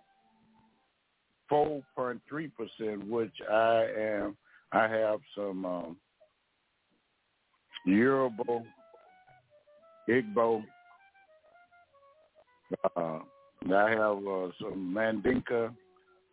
[1.50, 4.36] 4.3%, which I am
[4.72, 5.96] I have some um,
[7.87, 8.62] Yoruba,
[10.09, 10.62] Igbo.
[12.96, 13.18] Uh,
[13.74, 15.74] I have uh, some Mandinka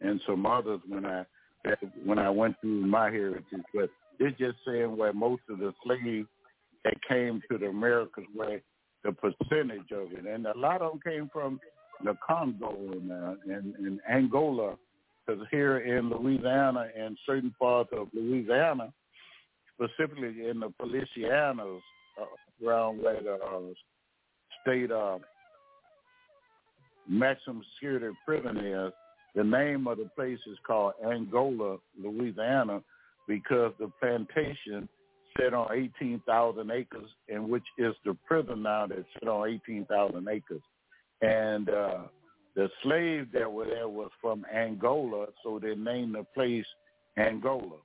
[0.02, 1.26] and some others when I
[2.06, 3.43] when I went through my heritage.
[3.73, 6.28] But it's just saying where most of the slaves
[6.84, 8.62] that came to the Americas, where
[9.04, 11.60] the percentage of it, and a lot of them came from
[12.04, 14.76] the Congo and, uh, and, and Angola
[15.28, 18.94] because here in Louisiana and certain parts of Louisiana,
[19.74, 21.80] specifically in the Felicianas,
[22.20, 23.60] uh, around where the uh,
[24.62, 25.20] state uh,
[27.08, 28.92] maximum security prison is,
[29.36, 32.82] the name of the place is called Angola, Louisiana,
[33.28, 34.88] because the plantation
[35.40, 40.62] sit on 18,000 acres, and which is the prison now that sit on 18,000 acres.
[41.22, 41.98] And uh,
[42.58, 46.65] the slaves that were there was from Angola, so they named the place
[47.17, 47.78] Angola.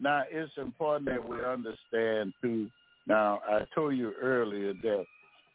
[0.00, 2.68] Now, it's important that we understand, too,
[3.06, 5.04] now, I told you earlier that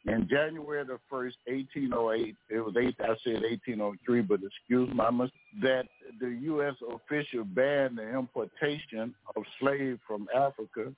[0.05, 5.33] in January the 1st, 1808, it was eight, I said 1803, but excuse my mistake,
[5.61, 5.85] that
[6.19, 6.75] the U.S.
[6.89, 10.93] official banned the importation of slaves from Africa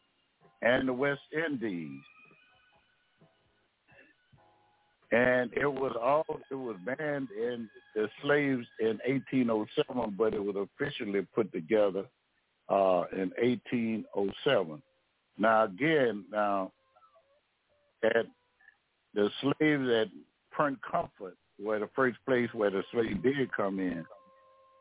[0.62, 2.00] and the West Indies.
[5.14, 10.56] And it was all it was banned in the slaves in 1807, but it was
[10.56, 12.06] officially put together
[12.68, 14.82] uh, in 1807.
[15.38, 16.72] Now again, now
[18.04, 18.26] at
[19.14, 20.08] the slaves at
[20.52, 24.04] Point Comfort were the first place where the slave did come in,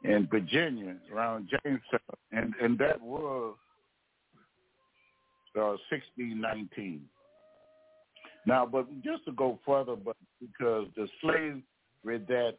[0.05, 2.01] in Virginia around Jamestown,
[2.33, 3.55] and and that was
[5.59, 7.03] uh, 1619.
[8.47, 11.63] Now, but just to go further, but because the slavery
[12.05, 12.57] that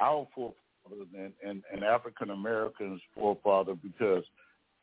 [0.00, 4.24] our forefathers and, and, and African Americans forefathers, because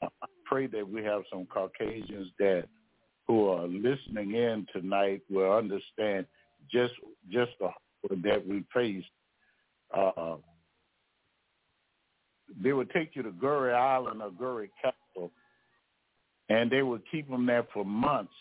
[0.02, 0.08] I
[0.45, 2.65] pray that we have some Caucasians that
[3.28, 6.26] who are listening in tonight will understand
[6.71, 6.93] just
[7.32, 7.69] just the
[8.24, 9.08] that we faced.
[9.95, 10.36] Uh,
[12.62, 15.32] they would take you to Goree Island or Goree Castle,
[16.50, 18.34] and they would keep them there for months,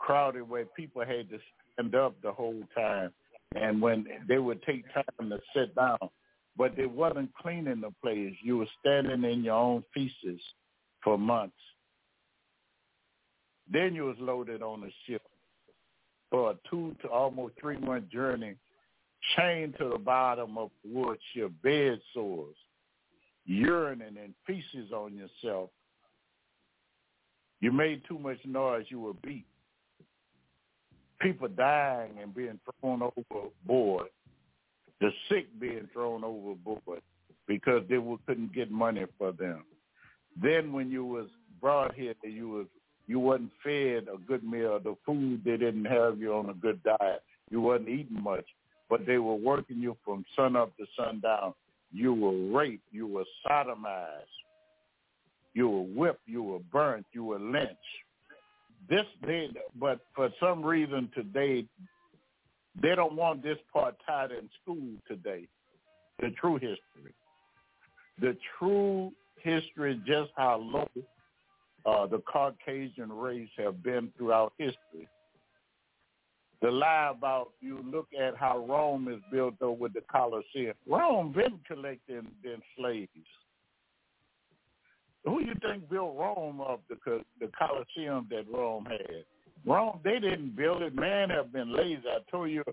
[0.00, 1.38] crowded where people had to
[1.74, 3.12] stand up the whole time.
[3.54, 5.98] And when they would take time to sit down,
[6.56, 8.34] but they wasn't cleaning the place.
[8.42, 10.40] You were standing in your own feces
[11.02, 11.54] for months.
[13.72, 15.22] Then you was loaded on a ship
[16.30, 18.54] for a two to almost three month journey,
[19.36, 22.56] chained to the bottom of the wood ship, bed sores,
[23.48, 25.70] urinating and feces on yourself.
[27.60, 29.46] You made too much noise, you were beat.
[31.20, 34.08] People dying and being thrown overboard.
[35.00, 37.02] The sick being thrown overboard
[37.46, 39.64] because they couldn't get money for them.
[40.40, 41.26] Then when you was
[41.60, 42.66] brought here, you was
[43.06, 44.78] you wasn't fed a good meal.
[44.78, 47.22] The food they didn't have you on a good diet.
[47.50, 48.44] You wasn't eating much,
[48.88, 51.54] but they were working you from sun up to sundown.
[51.92, 52.84] You were raped.
[52.92, 54.06] You were sodomized.
[55.54, 56.22] You were whipped.
[56.26, 57.06] You were burnt.
[57.12, 57.76] You were lynched.
[58.90, 59.48] This they,
[59.78, 61.64] but for some reason today,
[62.82, 65.46] they don't want this part taught in school today.
[66.18, 67.14] The true history,
[68.20, 70.88] the true history, just how low
[71.86, 75.08] uh, the Caucasian race have been throughout history.
[76.60, 80.74] The lie about you look at how Rome is built though with the Colosseum.
[80.86, 83.08] Rome been collecting them slaves.
[85.24, 89.24] Who you think built Rome up the the Colosseum that Rome had?
[89.66, 90.94] Rome they didn't build it.
[90.94, 92.02] Man have been lazy.
[92.06, 92.64] I told you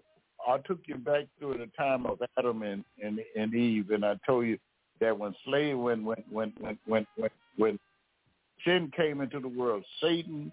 [0.48, 4.16] I took you back to the time of Adam and, and, and Eve and I
[4.26, 4.58] told you
[5.02, 7.80] that when slave when when when when when when, when
[8.66, 9.84] sin came into the world.
[10.02, 10.52] Satan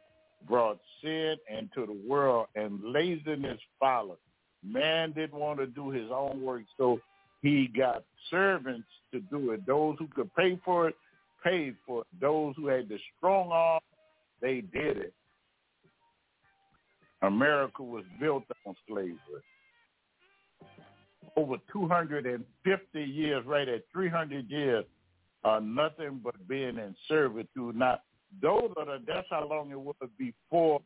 [0.49, 4.19] brought sin into the world and laziness followed.
[4.63, 6.99] Man didn't want to do his own work, so
[7.43, 9.67] he got servants to do it.
[9.67, 10.97] Those who could pay for it,
[11.45, 12.05] paid for.
[12.21, 13.81] Those who had the strong arm,
[14.41, 15.15] they did it.
[17.23, 19.19] America was built on slavery.
[21.37, 24.85] Over 250 years, right at 300 years,
[25.43, 27.77] are nothing but being in servitude.
[27.77, 27.99] Now,
[28.41, 30.81] those are the, that's how long it was before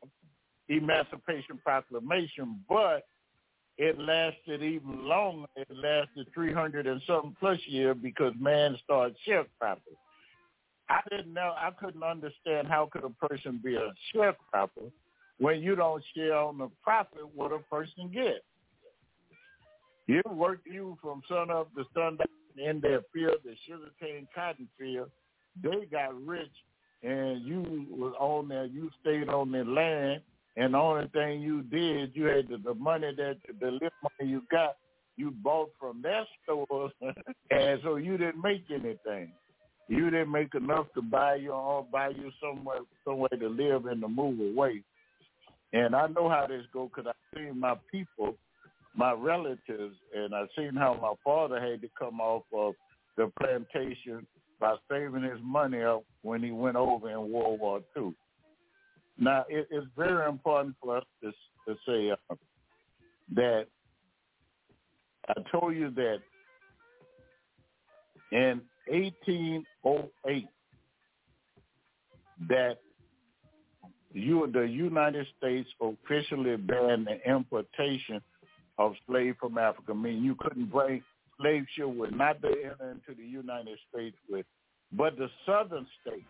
[0.68, 3.04] Emancipation Proclamation, but
[3.78, 5.46] it lasted even longer.
[5.56, 9.96] It lasted 300 and something plus years because man started sharecropping.
[10.90, 14.90] I didn't know, I couldn't understand how could a person be a sharecropper
[15.38, 18.44] when you don't share on the profit what a person gets.
[20.06, 22.26] You work you from sun up to sundown
[22.56, 25.10] in their field, the sugarcane cotton field,
[25.62, 26.50] they got rich
[27.02, 30.22] and you was on there, you stayed on their land
[30.56, 34.30] and the only thing you did, you had the, the money that the little money
[34.30, 34.76] you got,
[35.16, 36.92] you bought from their stores
[37.50, 39.32] and so you didn't make anything.
[39.88, 44.00] You didn't make enough to buy your own buy you somewhere somewhere to live and
[44.02, 44.82] to move away.
[45.72, 48.36] And I know how this go because I've seen my people
[48.98, 52.74] my relatives, and I've seen how my father had to come off of
[53.16, 54.26] the plantation
[54.60, 58.12] by saving his money up when he went over in World War II.
[59.16, 61.30] Now, it, it's very important for us to,
[61.68, 62.34] to say uh,
[63.36, 63.66] that
[65.28, 66.18] I told you that
[68.32, 68.60] in
[68.90, 70.48] 1808
[72.48, 72.78] that
[74.12, 78.20] you, the United States officially banned the importation
[78.78, 79.90] of slaves from Africa.
[79.90, 81.02] I mean, you couldn't bring
[81.40, 84.46] slave ship would not be enter into the United States with,
[84.92, 86.24] but the southern states,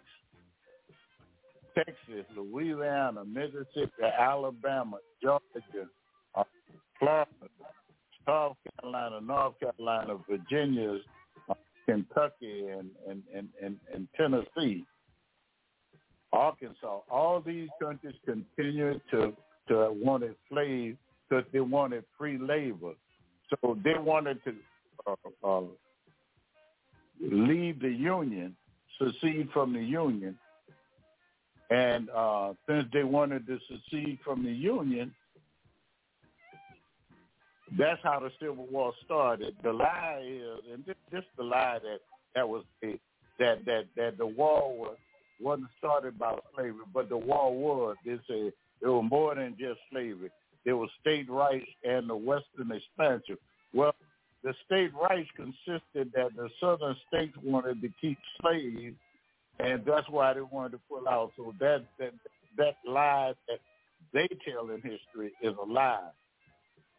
[1.74, 5.42] Texas, Louisiana, Mississippi, Alabama, Georgia,
[6.34, 6.44] uh,
[6.98, 7.30] Florida,
[8.26, 10.98] South Carolina, North Carolina, Virginia,
[11.88, 14.84] Kentucky, and, and, and, and, and Tennessee,
[16.32, 19.32] Arkansas, all these countries continued to,
[19.68, 22.92] to wanted slaves because they wanted free labor.
[23.48, 24.54] So they wanted to
[25.06, 25.62] uh, uh,
[27.22, 28.54] leave the union,
[28.98, 30.38] secede from the union,
[31.70, 35.14] and uh, since they wanted to secede from the union,
[37.76, 39.54] that's how the Civil War started.
[39.62, 41.98] The lie is, and this, this the lie that
[42.34, 42.98] that was the,
[43.38, 44.96] that that that the war was
[45.40, 47.96] wasn't started by slavery, but the war was.
[48.04, 48.46] It's a
[48.80, 50.30] it was more than just slavery.
[50.64, 53.36] There was state rights and the Western expansion.
[53.72, 53.94] Well,
[54.42, 58.96] the state rights consisted that the southern states wanted to keep slaves,
[59.58, 61.32] and that's why they wanted to pull out.
[61.36, 62.12] So that that
[62.56, 63.60] that lie that
[64.12, 66.10] they tell in history is a lie.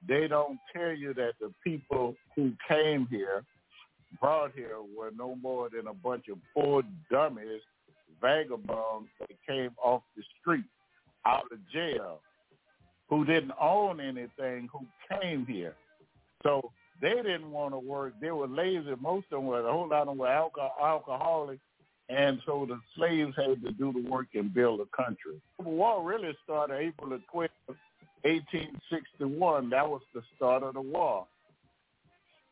[0.07, 3.43] They don't tell you that the people who came here,
[4.19, 7.61] brought here, were no more than a bunch of poor dummies,
[8.21, 10.65] vagabonds that came off the street,
[11.25, 12.21] out of jail,
[13.09, 14.85] who didn't own anything, who
[15.19, 15.75] came here.
[16.43, 16.71] So
[17.01, 18.13] they didn't want to work.
[18.21, 18.93] They were lazy.
[19.01, 19.67] Most of them were.
[19.67, 21.61] A whole lot of them were alcohol, alcoholics.
[22.09, 25.39] And so the slaves had to do the work and build a country.
[25.59, 27.49] The war really started April the 12th,
[28.23, 29.69] 1861.
[29.69, 31.27] That was the start of the war.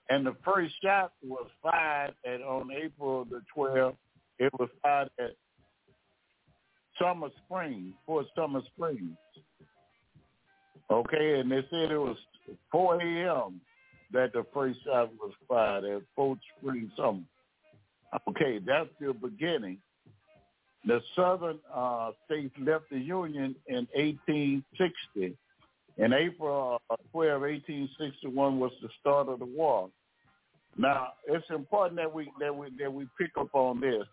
[0.09, 3.95] And the first shot was fired at, on April the 12th.
[4.39, 5.35] It was fired at
[6.99, 9.17] Summer Springs, Fort Summer Springs.
[10.89, 12.17] Okay, and they said it was
[12.71, 13.61] 4 a.m
[14.11, 17.23] that the first shot was fired at Fort Spring Summer.
[18.29, 19.79] Okay, that's the beginning.
[20.85, 25.35] The southern uh, states left the Union in 1860.
[25.97, 29.89] In April uh, 12, 1861 was the start of the war.
[30.77, 34.05] Now, it's important that we that we that we pick up on this.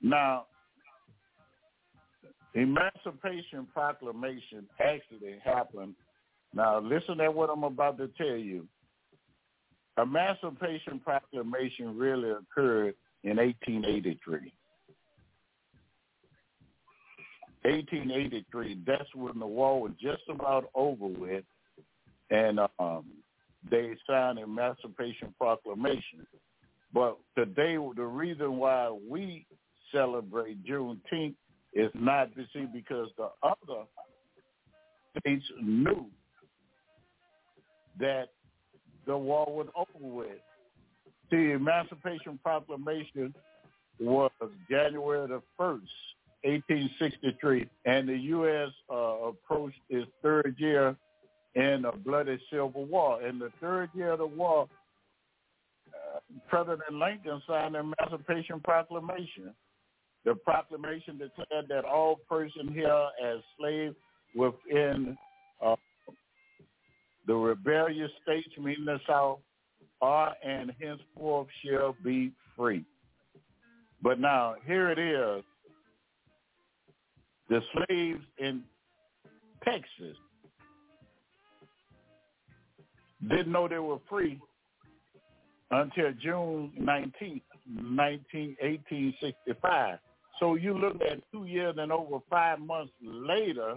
[0.00, 0.46] Now,
[2.54, 5.94] Emancipation Proclamation actually happened
[6.54, 8.66] now, listen to what I'm about to tell you.
[10.00, 12.94] Emancipation Proclamation really occurred
[13.24, 14.52] in 1883.
[17.64, 21.44] 1883, that's when the war was just about over with,
[22.30, 23.04] and um,
[23.70, 26.26] they signed the Emancipation Proclamation.
[26.92, 29.46] But today, the reason why we
[29.92, 31.34] celebrate Juneteenth
[31.72, 33.84] is not to see because the other
[35.20, 36.06] states knew
[37.98, 38.28] that
[39.06, 40.38] the war was over with.
[41.30, 43.34] The Emancipation Proclamation
[43.98, 44.30] was
[44.68, 45.80] January the 1st,
[46.44, 48.70] 1863, and the U.S.
[48.90, 50.96] Uh, approached its third year
[51.54, 53.22] in a bloody civil war.
[53.22, 54.68] In the third year of the war,
[55.88, 56.18] uh,
[56.48, 59.54] President Lincoln signed the Emancipation Proclamation.
[60.24, 63.96] The proclamation declared that all persons here as slaves
[64.34, 65.16] within
[65.64, 65.76] uh,
[67.26, 69.40] the rebellious states, meaning the South,
[70.00, 72.84] are and henceforth shall be free.
[74.02, 75.44] But now, here it is.
[77.52, 78.62] The slaves in
[79.62, 80.16] Texas
[83.28, 84.40] didn't know they were free
[85.70, 89.98] until June 19th, 19, 1865.
[90.40, 93.74] So you look at two years and over five months later,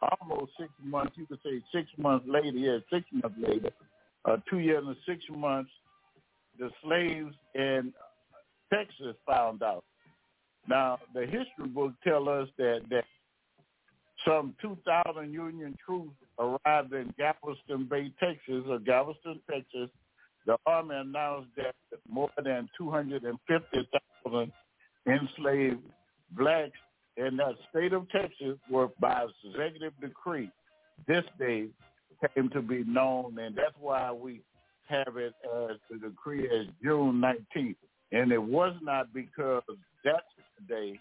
[0.00, 3.72] almost six months, you could say six months later, yeah, six months later,
[4.24, 5.70] uh, two years and six months,
[6.58, 7.92] the slaves in
[8.72, 9.84] Texas found out.
[10.68, 13.04] Now, the history books tell us that, that
[14.26, 19.90] some 2,000 Union troops arrived in Galveston Bay, Texas, or Galveston, Texas.
[20.46, 21.74] The Army announced that
[22.08, 24.52] more than 250,000
[25.06, 25.82] enslaved
[26.32, 26.78] blacks
[27.16, 30.50] in the state of Texas were by executive decree
[31.06, 31.68] this day
[32.34, 34.42] came to be known, and that's why we
[34.88, 37.76] have it as the decree as June 19th.
[38.12, 39.62] And it was not because
[40.04, 40.18] that's
[40.68, 40.98] day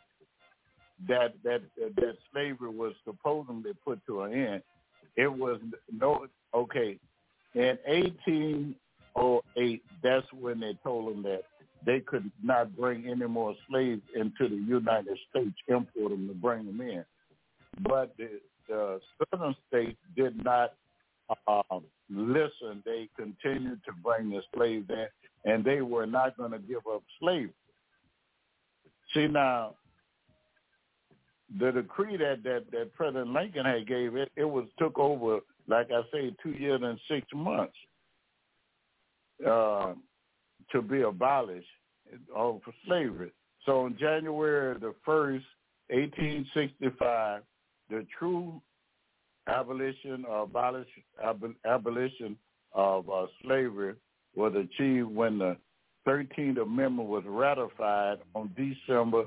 [1.08, 4.64] that that that slavery was supposedly put to an end.
[5.16, 5.60] It was
[5.92, 6.98] no okay.
[7.56, 11.44] In 1808, that's when they told them that
[11.86, 16.66] they could not bring any more slaves into the United States, import them to bring
[16.66, 17.06] them in.
[17.82, 19.00] But the, the
[19.32, 20.74] southern states did not
[21.48, 22.84] um, listen.
[22.86, 25.08] They continued to bring the slaves in,
[25.52, 27.54] and they were not going to give up slavery.
[29.14, 29.76] See now,
[31.58, 35.90] the decree that, that, that President Lincoln had gave it, it was took over, like
[35.92, 37.74] I say, two years and six months
[39.46, 39.94] uh,
[40.72, 41.68] to be abolished
[42.36, 43.32] of slavery.
[43.66, 45.44] So on January the 1st,
[45.90, 47.42] 1865,
[47.90, 48.62] the true
[49.48, 50.88] abolition or abolish,
[51.24, 52.38] ab- abolition
[52.74, 53.96] of uh, slavery
[54.36, 55.58] was achieved when the
[56.10, 59.26] 13th Amendment was ratified on December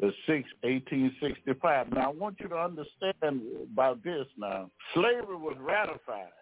[0.00, 1.92] the 6th, 1865.
[1.92, 4.70] Now, I want you to understand about this now.
[4.94, 6.32] Slavery was ratified,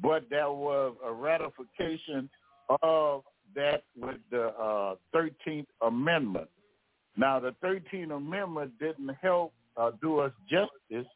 [0.00, 2.30] but there was a ratification
[2.82, 3.22] of
[3.54, 6.48] that with the uh, 13th Amendment.
[7.16, 11.10] Now, the 13th Amendment didn't help uh, do us justice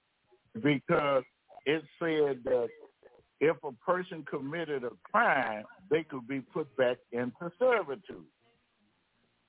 [0.62, 1.22] because
[1.64, 2.68] it said that
[3.40, 8.24] if a person committed a crime, they could be put back into servitude.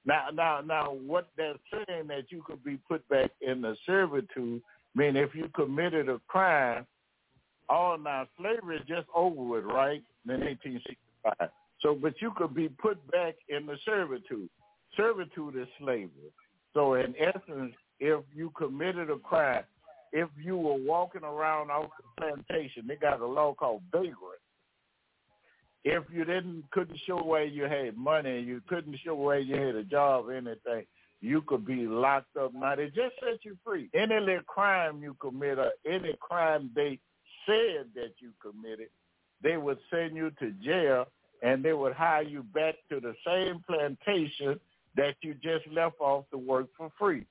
[0.06, 4.62] Now, now, now, what they're saying that you could be put back in the servitude,
[4.94, 6.86] mean if you committed a crime,
[7.70, 10.04] all now slavery is just over with, right?
[10.28, 11.50] In 1865.
[11.80, 14.50] So, but you could be put back in the servitude.
[14.98, 16.10] Servitude is slavery.
[16.74, 19.64] So, in essence, if you committed a crime,
[20.12, 24.43] if you were walking around off the plantation, they got a law called vagrant.
[25.84, 29.76] If you didn't couldn't show where you had money, you couldn't show where you had
[29.76, 30.86] a job anything,
[31.20, 32.54] you could be locked up.
[32.54, 33.90] Now they just set you free.
[33.94, 37.00] Any little crime you commit or any crime they
[37.46, 38.90] said that you committed,
[39.42, 41.06] they would send you to jail
[41.42, 44.60] and they would hire you back to the same plantation
[44.96, 47.26] that you just left off to work for free.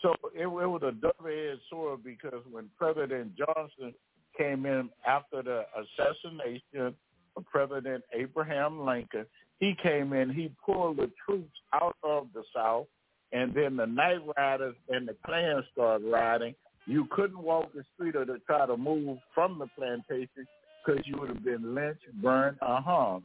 [0.00, 3.94] So it, it was a double-edged sword because when President Johnson
[4.36, 6.94] came in after the assassination
[7.42, 9.26] President Abraham Lincoln,
[9.60, 12.86] he came in, he pulled the troops out of the South,
[13.32, 16.54] and then the night riders and the Klan started riding.
[16.86, 20.46] You couldn't walk the street or to try to move from the plantation
[20.84, 23.22] because you would have been lynched, burned, or hung.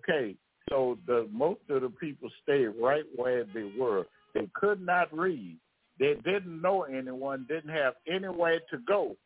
[0.00, 0.34] Okay,
[0.68, 4.06] so the most of the people stayed right where they were.
[4.34, 5.56] They could not read.
[5.98, 9.16] They didn't know anyone, didn't have anywhere to go.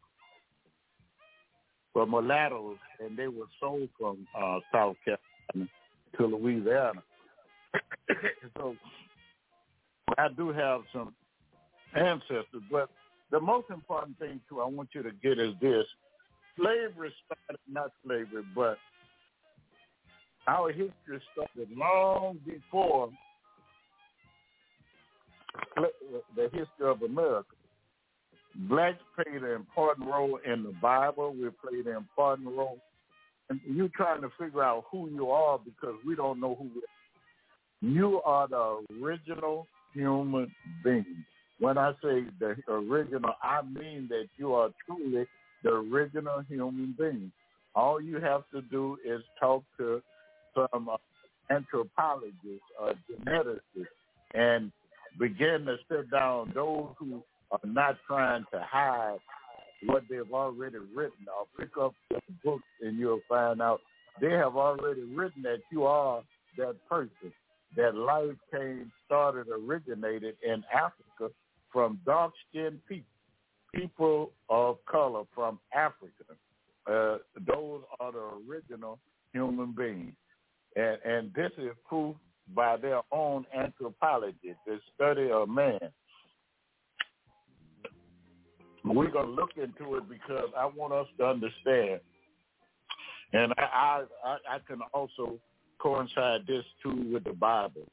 [1.93, 5.69] were mulattoes, and they were sold from uh, South Carolina
[6.17, 7.03] to Louisiana.
[8.57, 8.75] so
[10.17, 11.13] I do have some
[11.95, 12.89] ancestors, but
[13.31, 15.85] the most important thing too I want you to get is this:
[16.57, 18.77] slavery started not slavery, but
[20.47, 23.09] our history started long before
[26.35, 27.55] the history of America.
[28.55, 31.33] Blacks played an important role in the Bible.
[31.33, 32.79] We played an important role.
[33.49, 36.81] And you trying to figure out who you are because we don't know who we
[36.81, 37.93] are.
[37.93, 41.25] You are the original human being.
[41.59, 45.25] When I say the original, I mean that you are truly
[45.63, 47.31] the original human being.
[47.75, 50.01] All you have to do is talk to
[50.55, 50.97] some uh,
[51.49, 53.85] anthropologists or geneticists
[54.33, 54.71] and
[55.19, 57.21] begin to sit down those who
[57.51, 59.19] are not trying to hide
[59.85, 63.81] what they've already written or pick up the books and you'll find out
[64.19, 66.21] they have already written that you are
[66.57, 67.33] that person.
[67.77, 71.33] That life came, started, originated in Africa
[71.71, 73.07] from dark-skinned people.
[73.73, 76.35] people of color from Africa.
[76.85, 78.99] Uh, those are the original
[79.31, 80.13] human beings.
[80.75, 82.15] And, and this is proof
[82.53, 85.79] by their own anthropology, the study of man.
[88.83, 92.01] We're going to look into it because I want us to understand.
[93.33, 95.37] And I, I, I can also
[95.79, 97.87] coincide this too with the Bible.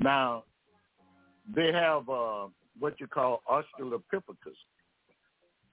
[0.00, 0.44] Now,
[1.54, 2.46] they have uh,
[2.78, 4.56] what you call Australopithecus,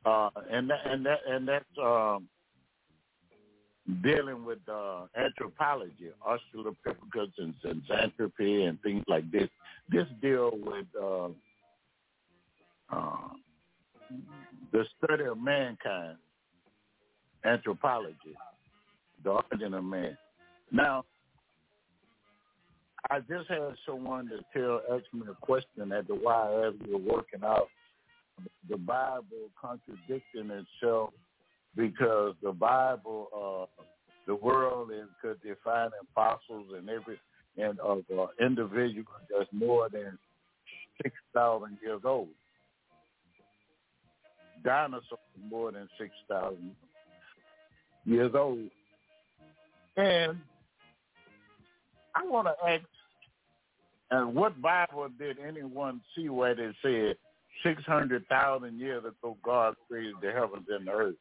[0.05, 2.27] uh, and that, and that and that's um,
[4.01, 9.49] dealing with uh, anthropology, Australopithecus and, and and things like this.
[9.89, 11.27] This deal with uh,
[12.91, 13.29] uh,
[14.71, 16.17] the study of mankind,
[17.45, 18.35] anthropology,
[19.23, 20.17] the origin of man.
[20.71, 21.05] Now,
[23.09, 26.93] I just had someone to tell ask me a question at the why as we
[26.93, 27.67] were working out
[28.69, 31.11] the Bible contradicting itself
[31.75, 33.83] because the Bible, uh,
[34.27, 37.19] the world is could define fossils and every
[37.57, 40.17] and of uh, that's more than
[41.01, 42.29] six thousand years old.
[44.65, 46.75] Dinosaurs more than six thousand
[48.05, 48.59] years old,
[49.95, 50.37] and
[52.15, 52.83] I want to ask
[54.11, 57.15] and what Bible did anyone see where they said
[57.63, 61.15] 600,000 years ago God created the heavens and the earth?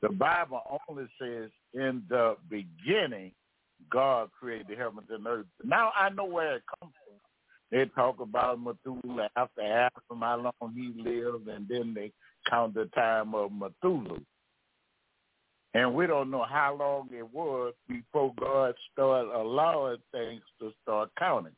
[0.00, 3.32] The Bible only says in the beginning
[3.90, 5.46] God created the heavens and the earth.
[5.62, 7.18] Now I know where it comes from.
[7.70, 12.10] They talk about Methuselah after Adam, how long he lived, and then they
[12.50, 14.18] count the time of Methuselah.
[15.72, 21.10] And we don't know how long it was before God started allowing things to start
[21.18, 21.54] counting.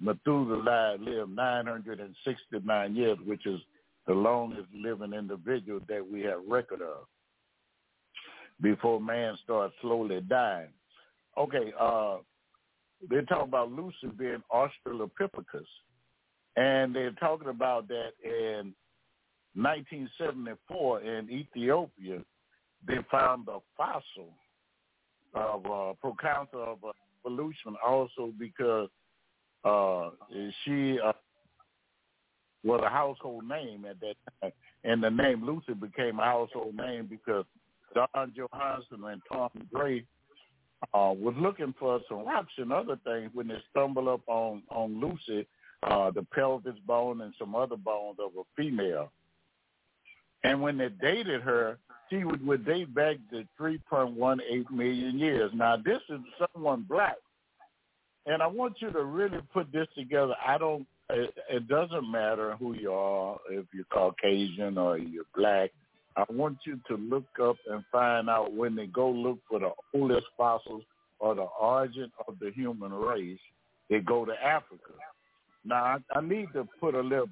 [0.00, 3.60] Methuselah lived 969 years, which is
[4.06, 7.06] the longest living individual that we have record of
[8.60, 10.70] before man starts slowly dying.
[11.38, 12.16] Okay, uh,
[13.08, 15.66] they talk about Lucy being Australopithecus,
[16.56, 18.74] and they're talking about that in
[19.54, 22.20] 1974 in Ethiopia,
[22.86, 24.30] they found a fossil
[25.34, 26.78] of uh, proconsul of
[27.24, 28.88] evolution also because
[29.64, 30.10] uh,
[30.64, 31.12] she uh,
[32.64, 34.52] was a household name at that time,
[34.84, 37.44] and the name Lucy became a household name because
[37.94, 40.04] Don Johanson and Tom Gray
[40.94, 45.00] uh, was looking for some rocks and other things when they stumbled up on on
[45.00, 45.46] Lucy,
[45.84, 49.12] uh, the pelvis bone and some other bones of a female.
[50.44, 51.78] And when they dated her,
[52.10, 55.50] she would, would date back to 3.18 million years.
[55.54, 56.20] Now, this is
[56.54, 57.16] someone black
[58.26, 60.34] and I want you to really put this together.
[60.46, 60.86] I don't.
[61.10, 65.70] It, it doesn't matter who you are, if you're Caucasian or you're black.
[66.16, 69.70] I want you to look up and find out when they go look for the
[69.94, 70.84] oldest fossils
[71.18, 73.38] or the origin of the human race.
[73.90, 74.92] They go to Africa.
[75.64, 77.28] Now I, I need to put a little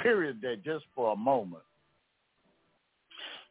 [0.00, 1.62] period there just for a moment.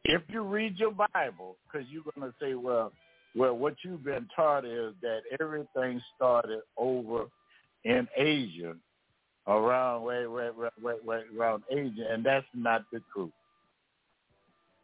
[0.08, 2.92] If you read your Bible, because you're going to say, well,
[3.34, 7.24] well, what you've been taught is that everything started over
[7.84, 8.76] in Asia,
[9.48, 13.32] around where, where, where, where, around Asia, and that's not the truth.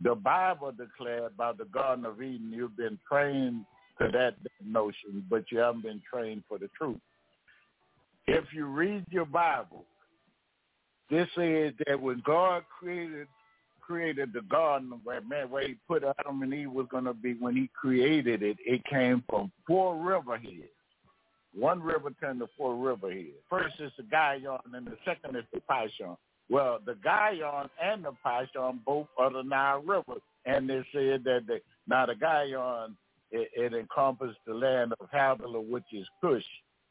[0.03, 3.64] The Bible declared by the Garden of Eden, you've been trained
[4.01, 6.99] to that notion, but you haven't been trained for the truth.
[8.27, 9.85] If you read your Bible,
[11.11, 13.29] this says that when God created
[13.83, 17.57] created the garden where man where he put Adam and Eve was gonna be when
[17.57, 20.70] he created it, it came from four river heads.
[21.55, 23.37] One river turned to four river heads.
[23.51, 26.16] First is the Gihon and the second is the Pishon.
[26.49, 30.20] Well, the Gihon and the Pishon both are the Nile River.
[30.45, 32.97] And they said that the, now the Gihon,
[33.30, 36.43] it, it encompassed the land of Havilah, which is Cush,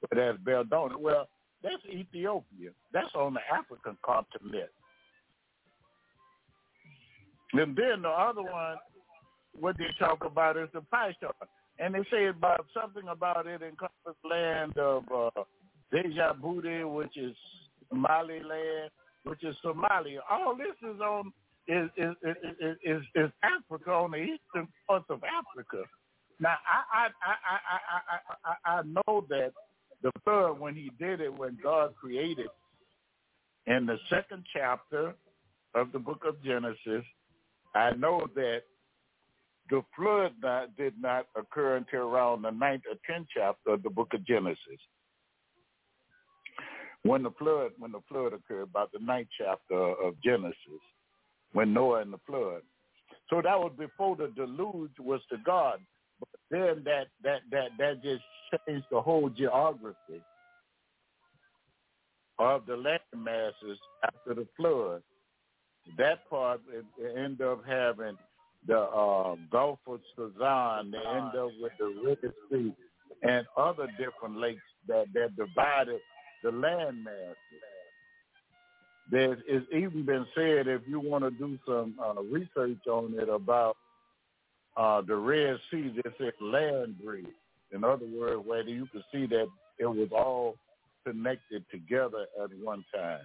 [0.01, 0.97] but that's Beldona.
[0.97, 1.27] Well,
[1.63, 2.71] that's Ethiopia.
[2.93, 4.69] That's on the African continent.
[7.53, 8.77] And then the other one,
[9.59, 11.35] what they talk about is the pie chart.
[11.79, 15.43] And they say about something about it in encompass land of uh,
[15.93, 17.35] Djibouti, which is
[17.89, 18.91] Somaliland,
[19.23, 20.19] which is Somalia.
[20.29, 21.33] All this is on
[21.67, 25.83] is is is, is, is Africa on the eastern parts of Africa.
[26.39, 29.51] Now I I I I I I, I know that
[30.01, 32.47] the third when he did it when God created
[33.67, 35.13] in the second chapter
[35.75, 37.05] of the book of Genesis,
[37.76, 38.61] I know that
[39.69, 43.89] the flood not, did not occur until around the ninth or tenth chapter of the
[43.89, 44.80] book of Genesis.
[47.03, 50.84] when the flood when the flood occurred, about the ninth chapter of Genesis,
[51.53, 52.61] when Noah and the flood.
[53.30, 55.80] So that was before the deluge was to God.
[56.19, 58.24] But then that that that that just
[58.67, 60.22] changed the whole geography
[62.38, 65.01] of the land masses after the flood.
[65.97, 66.61] That part
[67.17, 68.17] end up having
[68.67, 70.91] the uh, Gulf of Sazan.
[70.91, 72.73] They end up with the Red Sea
[73.23, 75.99] and other different lakes that that divided
[76.43, 77.36] the land masses.
[79.11, 83.27] There is even been said if you want to do some uh, research on it
[83.27, 83.75] about
[84.77, 87.25] uh, the Red Sea, they said land bridge.
[87.73, 89.47] In other words, where you can see that
[89.79, 90.55] it was all
[91.05, 93.19] connected together at one time.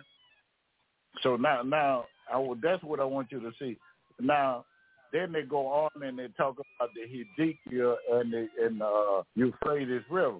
[1.22, 3.76] So now, now I will, that's what I want you to see.
[4.20, 4.64] Now,
[5.12, 10.02] then they go on and they talk about the Hiddekel and the and uh, Euphrates
[10.10, 10.38] River.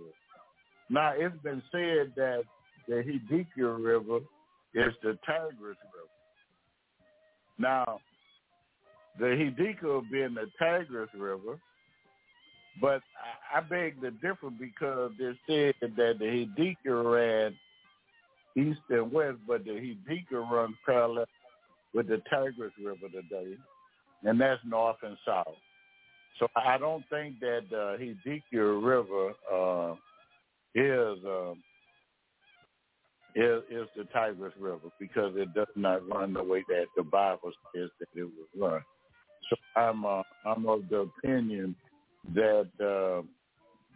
[0.90, 2.42] Now, it's been said that
[2.88, 4.18] the Hiddekel River
[4.74, 6.08] is the Tigris River.
[7.58, 8.00] Now,
[9.18, 11.58] the Hiddekel being the Tigris River,
[12.80, 13.00] but
[13.54, 17.56] I, I beg to differ because they said that the Hiddekel ran
[18.56, 21.26] east and west, but the Hiddekel runs parallel
[21.94, 23.56] with the Tigris River today,
[24.24, 25.56] and that's north and south.
[26.38, 29.94] So I don't think that the Hiddekel River uh,
[30.74, 31.52] is uh,
[33.34, 37.52] is, is the Tigris River because it does not run the way that the Bible
[37.74, 38.82] says that it would run.
[39.48, 41.76] So I'm uh, I'm of the opinion
[42.34, 43.22] that uh,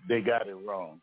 [0.09, 1.01] they got it wrong.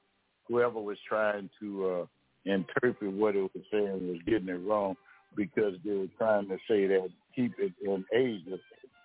[0.48, 2.06] Whoever was trying to uh,
[2.46, 4.96] interpret what it was saying was getting it wrong
[5.38, 8.58] because they were trying to say that keep it in Asia,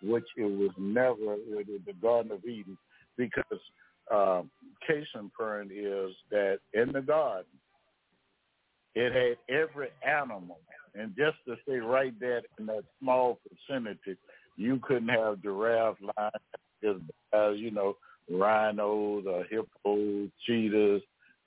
[0.03, 2.77] which it was never in the Garden of Eden
[3.17, 3.61] because
[4.13, 4.43] uh,
[4.87, 7.47] case in point is that in the garden
[8.95, 10.59] it had every animal.
[10.95, 14.19] And just to say right there in that small vicinity,
[14.57, 17.03] you couldn't have giraffe, lions,
[17.35, 17.97] uh, you know,
[18.31, 21.01] rhinos, uh, hippos, cheetahs,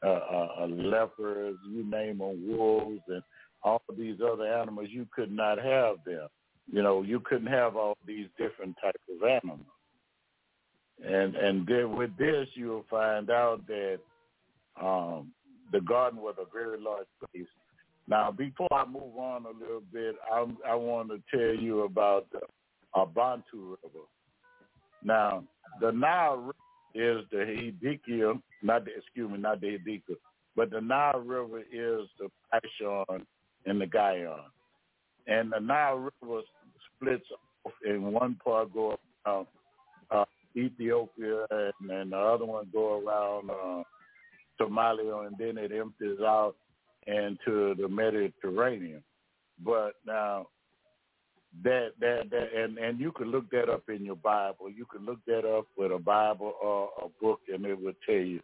[0.03, 3.21] uh, uh, uh, leopards, you name them, wolves, and
[3.65, 4.87] all of these other animals.
[4.91, 6.27] You could not have them.
[6.71, 9.67] You know, you couldn't have all these different types of animals.
[11.05, 13.99] And and then with this, you'll find out that
[14.81, 15.31] um,
[15.71, 17.47] the garden was a very large place.
[18.07, 22.27] Now, before I move on a little bit, I, I want to tell you about
[22.31, 22.41] the
[22.95, 24.05] Abantu River.
[25.03, 25.43] Now,
[25.81, 26.55] the Nile River
[26.93, 30.17] is the Hiddekel, not the, excuse me, not the Hiddekel,
[30.55, 33.25] but the Nile River is the Pishon
[33.65, 34.39] and the Gihon.
[35.27, 36.41] And the Nile River
[36.95, 37.25] splits
[37.65, 39.47] off in one part go around
[40.11, 43.83] uh, Ethiopia and, and the other one go around uh,
[44.59, 46.55] Somalia, and then it empties out
[47.07, 49.03] into the Mediterranean.
[49.63, 50.47] But now
[51.63, 54.69] that that that and and you can look that up in your Bible.
[54.69, 58.15] You can look that up with a Bible or a book, and it will tell
[58.15, 58.41] you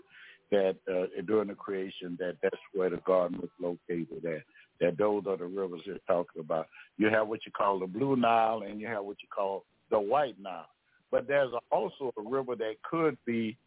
[0.51, 4.43] that uh, during the creation that that's where the garden was located at.
[4.81, 6.67] That those are the rivers they're talking about.
[6.97, 9.99] You have what you call the Blue Nile, and you have what you call the
[9.99, 10.67] White Nile.
[11.11, 13.57] But there's also a river that could be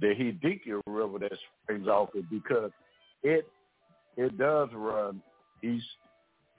[0.00, 2.70] the Hiddekel River that springs off it because
[3.22, 3.46] it
[4.16, 5.22] it does run
[5.62, 5.84] east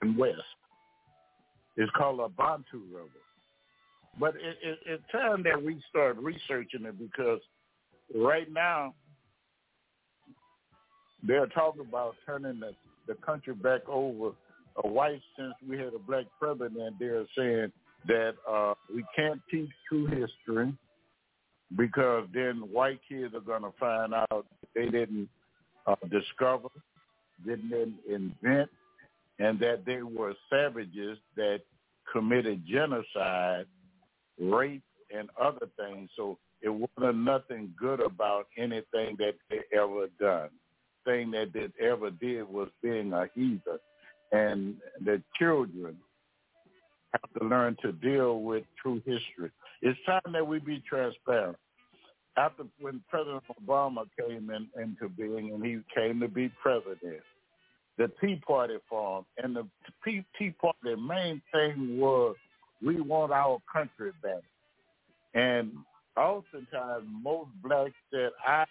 [0.00, 0.40] and west.
[1.76, 3.08] It's called a Bantu River.
[4.18, 7.40] But it, it, it's time that we start researching it because
[8.14, 8.94] right now
[11.26, 12.74] they're talking about turning the,
[13.06, 14.32] the country back over
[14.82, 16.96] a white since we had a black president.
[16.98, 17.72] They're saying
[18.06, 20.72] that uh, we can't teach true history
[21.76, 25.28] because then white kids are going to find out they didn't
[25.86, 26.68] uh, discover,
[27.46, 28.70] didn't invent,
[29.38, 31.60] and that they were savages that
[32.12, 33.66] committed genocide,
[34.40, 34.82] rape,
[35.16, 36.10] and other things.
[36.16, 40.50] So it wasn't nothing good about anything that they ever done.
[41.04, 43.78] Thing that they ever did was being a heathen.
[44.32, 45.96] And the children
[47.12, 49.50] have to learn to deal with true history.
[49.82, 51.56] It's time that we be transparent.
[52.36, 57.20] After when President Obama came in, into being and he came to be president,
[57.96, 59.66] the Tea Party formed, and the
[60.04, 62.34] Tea Party main thing was
[62.84, 64.42] we want our country back.
[65.34, 65.72] And
[66.16, 68.64] oftentimes most blacks said I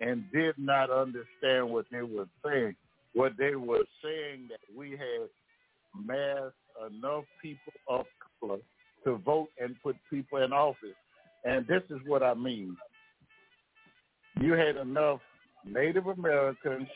[0.00, 2.76] and did not understand what they were saying.
[3.14, 5.28] What they were saying that we had
[6.06, 6.52] mass
[6.86, 8.06] enough people of
[8.40, 8.58] color
[9.04, 10.96] to vote and put people in office.
[11.44, 12.76] And this is what I mean.
[14.40, 15.20] You had enough
[15.64, 16.88] Native Americans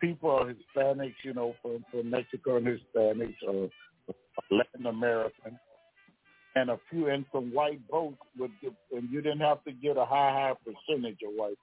[0.00, 3.68] people are Hispanics, you know, from, from Mexico and Hispanics or
[4.50, 5.58] Latin American,
[6.56, 8.50] and a few and some white votes would
[8.92, 11.58] and you didn't have to get a high high percentage of white.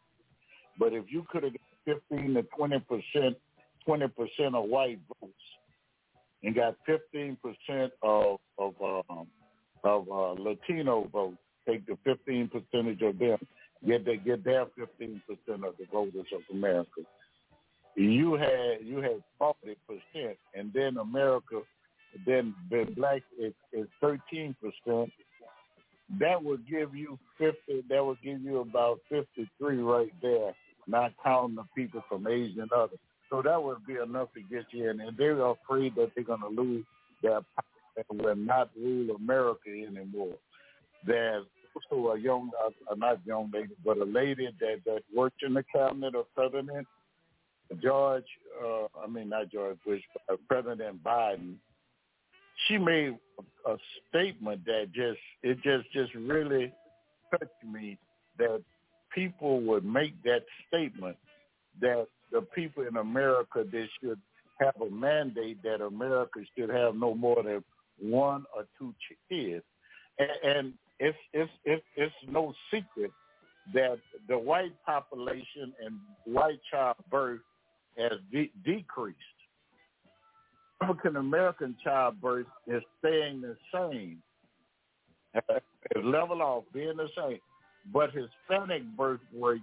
[0.79, 3.37] But if you could have got fifteen to twenty percent,
[3.85, 5.33] twenty percent of white votes,
[6.43, 8.73] and got fifteen percent of of
[9.09, 9.27] um,
[9.83, 13.37] of uh, Latino votes, take the fifteen percentage of them,
[13.85, 17.01] get they get their fifteen percent of the voters of America.
[17.95, 21.61] You had you had forty percent, and then America,
[22.25, 25.11] then the black is is thirteen percent.
[26.19, 27.83] That would give you fifty.
[27.89, 30.53] That would give you about fifty three right there,
[30.87, 32.99] not counting the people from Asia and others.
[33.29, 36.41] So that would be enough to get you in, and they're afraid that they're going
[36.41, 36.85] to lose
[37.21, 40.35] their power and will not rule America anymore.
[41.05, 45.53] There's also a young, uh, not young lady, but a lady that that worked in
[45.53, 46.87] the cabinet of President
[47.81, 48.25] George,
[48.63, 51.55] uh, I mean not George Bush, but President Biden,
[52.67, 53.17] she made
[53.65, 53.75] a
[54.09, 56.71] statement that just it just just really
[57.31, 57.97] touched me
[58.37, 58.61] that
[59.13, 61.17] people would make that statement
[61.81, 64.19] that the people in America that should
[64.59, 67.63] have a mandate that America should have no more than
[67.99, 68.93] one or two
[69.29, 69.63] kids,
[70.43, 73.11] and, it's it's it's it's no secret
[73.71, 77.41] that the white population and white childbirth
[77.99, 79.17] has de- decreased.
[80.81, 84.23] African American childbirth is staying the same,
[85.35, 87.39] it's level off, being the same.
[87.93, 89.61] But Hispanic birth rate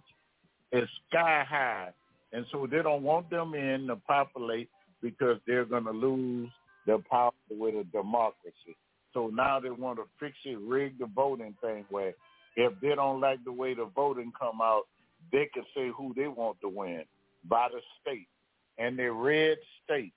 [0.72, 1.91] is sky high,
[2.33, 4.68] and so they don't want them in to populate
[5.03, 6.49] because they're going to lose
[6.87, 8.77] their power with a democracy.
[9.12, 12.14] So now they want to fix it, rig the voting thing where
[12.57, 14.83] if they don't like the way the voting come out,
[15.33, 17.05] they can say who they want to win
[17.49, 18.29] by the state.
[18.79, 20.16] And the red states,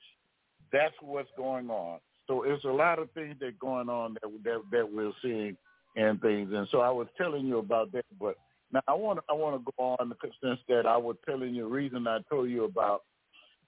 [0.71, 1.99] that's what's going on.
[2.27, 5.55] So it's a lot of things that going on that that, that we're seeing
[5.97, 6.51] and things.
[6.53, 8.35] And so I was telling you about that, but
[8.71, 11.63] now I want I want to go on the since that I was telling you
[11.63, 13.01] the reason I told you about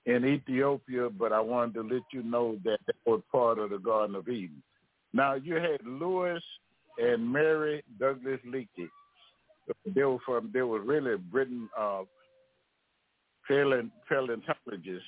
[0.06, 3.80] in Ethiopia, but I wanted to let you know that that was part of the
[3.80, 4.62] Garden of Eden.
[5.12, 6.42] Now you had Louis
[6.98, 8.88] and Mary Douglas Leakey.
[9.96, 12.04] They were from they were really Britain uh,
[13.48, 15.04] paleontologists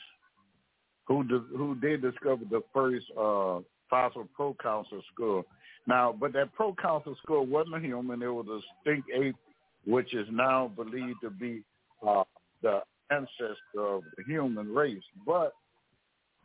[1.07, 1.24] who
[1.55, 3.59] who did discover the first uh,
[3.91, 5.43] fossil proconsul skull.
[5.85, 9.35] Now, but that proconsul School wasn't a human; it was a stink ape,
[9.85, 11.63] which is now believed to be
[12.07, 12.23] uh,
[12.63, 12.79] the
[13.11, 15.03] ancestor of the human race.
[15.27, 15.53] But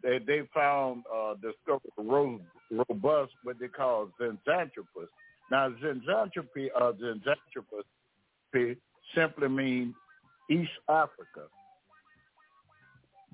[0.03, 2.03] they they found uh, discovered a
[2.89, 5.09] robust what they call Zinjanthropus.
[5.51, 6.93] Now, Zinjanthropy uh,
[9.15, 9.95] simply means
[10.51, 11.49] East Africa.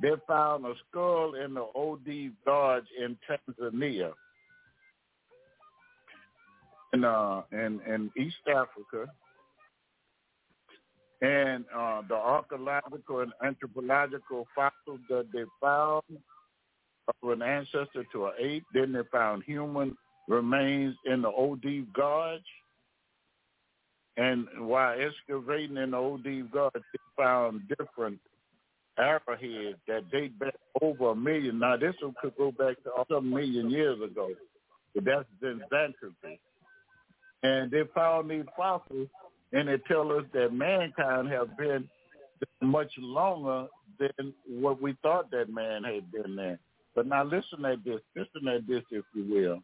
[0.00, 4.12] They found a skull in the OD Gorge in Tanzania,
[6.92, 9.12] in uh, in, in East Africa,
[11.20, 16.02] and uh, the archaeological and anthropological fossils that they found
[17.08, 18.64] of an ancestor to an ape.
[18.74, 19.96] Then they found human
[20.28, 22.40] remains in the OD Gorge.
[24.16, 28.18] And while excavating in the OD Gorge, they found different
[28.98, 31.58] arrowheads that date back over a million.
[31.58, 34.30] Now, this one could go back to some million years ago,
[34.94, 36.38] but that's Zinjanthropy.
[37.42, 39.08] And they found these fossils,
[39.52, 41.88] and they tell us that mankind have been
[42.60, 43.66] much longer
[43.98, 46.58] than what we thought that man had been there.
[46.94, 49.62] But now listen at this, listen at this, if you will.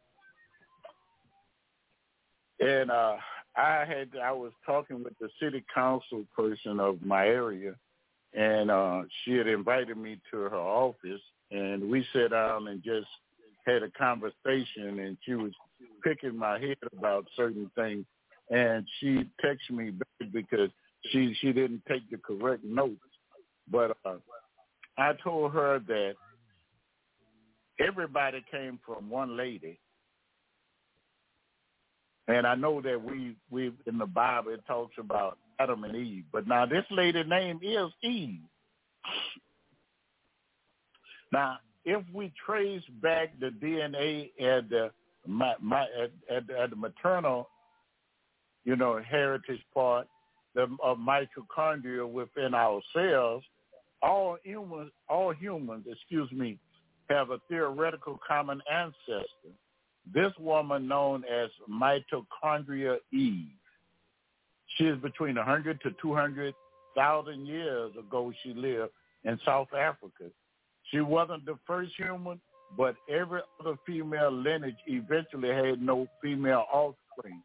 [2.60, 3.16] And uh,
[3.56, 7.74] I had I was talking with the city council person of my area,
[8.38, 11.20] and uh, she had invited me to her office,
[11.50, 13.08] and we sat down and just
[13.66, 15.50] had a conversation, and she was
[16.04, 18.06] picking my head about certain things,
[18.48, 20.70] and she texted me back because
[21.10, 22.94] she she didn't take the correct notes,
[23.70, 24.14] but uh,
[24.96, 26.14] I told her that
[27.80, 29.80] everybody came from one lady.
[32.28, 36.24] And I know that we we in the Bible it talks about Adam and Eve.
[36.32, 38.40] But now this lady name is Eve.
[41.32, 44.90] Now, if we trace back the DNA at the
[45.26, 47.48] my, my at, at, at the maternal,
[48.64, 50.06] you know, heritage part
[50.54, 53.42] the, of mitochondria within our cells,
[54.02, 56.58] all humans, all humans, excuse me,
[57.10, 59.52] have a theoretical common ancestor.
[60.14, 63.57] This woman known as mitochondria Eve
[64.78, 68.92] she is between 100 to 200,000 years ago she lived
[69.24, 70.30] in South Africa.
[70.90, 72.40] She wasn't the first human,
[72.76, 77.42] but every other female lineage eventually had no female offspring.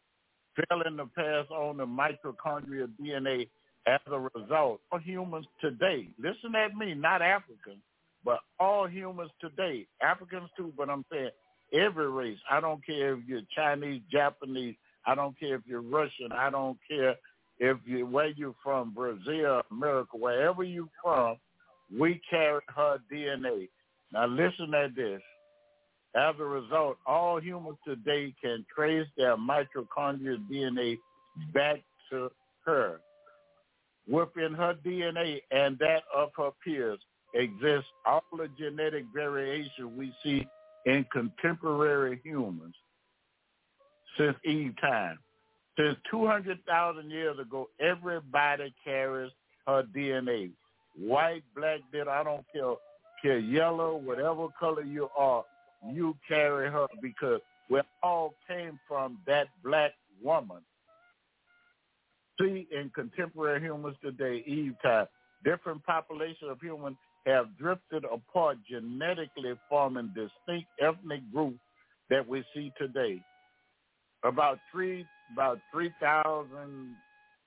[0.70, 3.50] Failing to pass on the mitochondrial DNA
[3.88, 4.80] as a result.
[4.92, 7.82] All humans today, listen at me, not Africans,
[8.24, 11.32] but all humans today, Africans too, but I'm saying
[11.74, 12.38] every race.
[12.50, 14.76] I don't care if you're Chinese, Japanese.
[15.06, 16.32] I don't care if you're Russian.
[16.32, 17.16] I don't care
[17.60, 21.38] if you where you're from, Brazil, America, wherever you're from.
[21.98, 23.70] We carry her DNA.
[24.12, 25.22] Now listen at this.
[26.16, 30.98] As a result, all humans today can trace their mitochondrial DNA
[31.54, 31.80] back
[32.12, 32.32] to
[32.66, 33.00] her.
[34.08, 37.00] Within her DNA and that of her peers
[37.34, 40.48] exists all the genetic variation we see
[40.86, 42.76] in contemporary humans
[44.18, 45.20] since Eve time.
[45.78, 49.32] Since 200,000 years ago, everybody carries
[49.66, 50.52] her DNA.
[50.98, 52.76] White, black, dead, I don't care,
[53.22, 55.44] care yellow, whatever color you are,
[55.92, 60.62] you carry her because we all came from that black woman.
[62.40, 65.08] See, in contemporary humans today, Eve time,
[65.44, 71.60] different populations of humans have drifted apart genetically forming distinct ethnic groups
[72.10, 73.22] that we see today.
[74.24, 76.96] About three, about three thousand,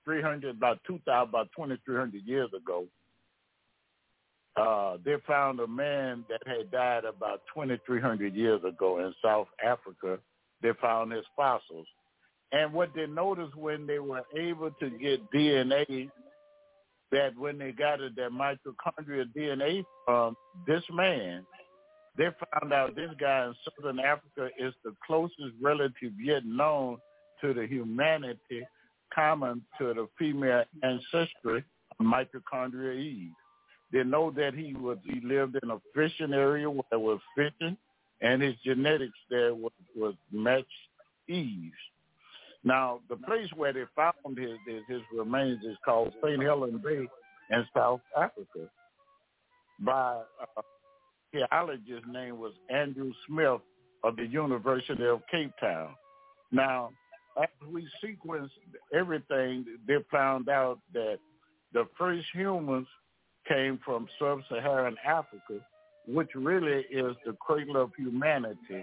[0.05, 2.87] three hundred, about two thousand, about twenty three hundred years ago,
[4.57, 9.15] uh, they found a man that had died about twenty three hundred years ago in
[9.25, 10.19] South Africa.
[10.63, 11.87] They found his fossils,
[12.53, 16.11] and what they noticed when they were able to get DNA
[17.13, 21.45] that when they got that mitochondrial DNA from this man,
[22.17, 26.99] they found out this guy in Southern Africa is the closest relative yet known
[27.41, 28.67] to the humanity
[29.15, 31.65] common to the female ancestry
[32.01, 33.33] mitochondria Eve.
[33.93, 37.77] They know that he was he lived in a fishing area where was fishing,
[38.21, 40.67] and his genetics there was, was matched
[41.29, 41.75] Eve's.
[42.65, 46.43] Now, the place where they found his his, his remains is called St.
[46.43, 47.07] Helena Bay
[47.51, 48.69] in South Africa.
[49.79, 50.23] By
[50.57, 50.63] uh,
[51.35, 53.61] archaeologist name was Andrew Smith
[54.05, 55.91] of the University of Cape Town.
[56.53, 56.91] Now,
[57.37, 58.51] after we sequenced
[58.95, 61.19] everything, they found out that
[61.73, 62.87] the first humans
[63.49, 65.65] came from sub-Saharan Africa,
[66.09, 68.83] which really is the cradle of humanity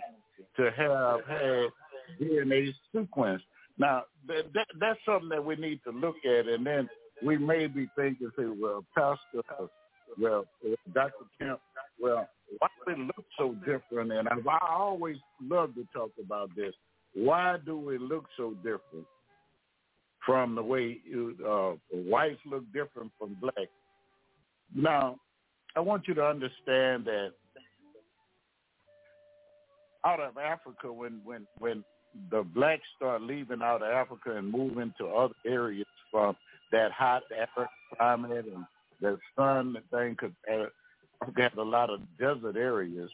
[0.57, 1.69] to have had
[2.21, 3.41] DNA sequenced.
[3.77, 6.87] Now, that, that, that's something that we need to look at, and then
[7.23, 9.69] we may be thinking, say, well, Pastor,
[10.19, 10.45] well,
[10.93, 11.13] Dr.
[11.39, 11.59] Kemp,
[11.99, 12.29] well,
[12.59, 14.11] why do we look so different?
[14.11, 16.73] And I, I always love to talk about this.
[17.13, 19.05] Why do we look so different
[20.25, 20.99] from the way
[21.47, 23.69] uh, whites look different from black?
[24.75, 25.17] Now,
[25.75, 27.33] I want you to understand that
[30.05, 31.83] out of Africa, when when when
[32.29, 36.35] the blacks start leaving out of Africa and moving to other areas from
[36.71, 37.67] that hot African
[37.97, 38.65] climate and
[39.01, 40.65] the sun, the thing could uh,
[41.23, 43.09] Africa has a lot of desert areas.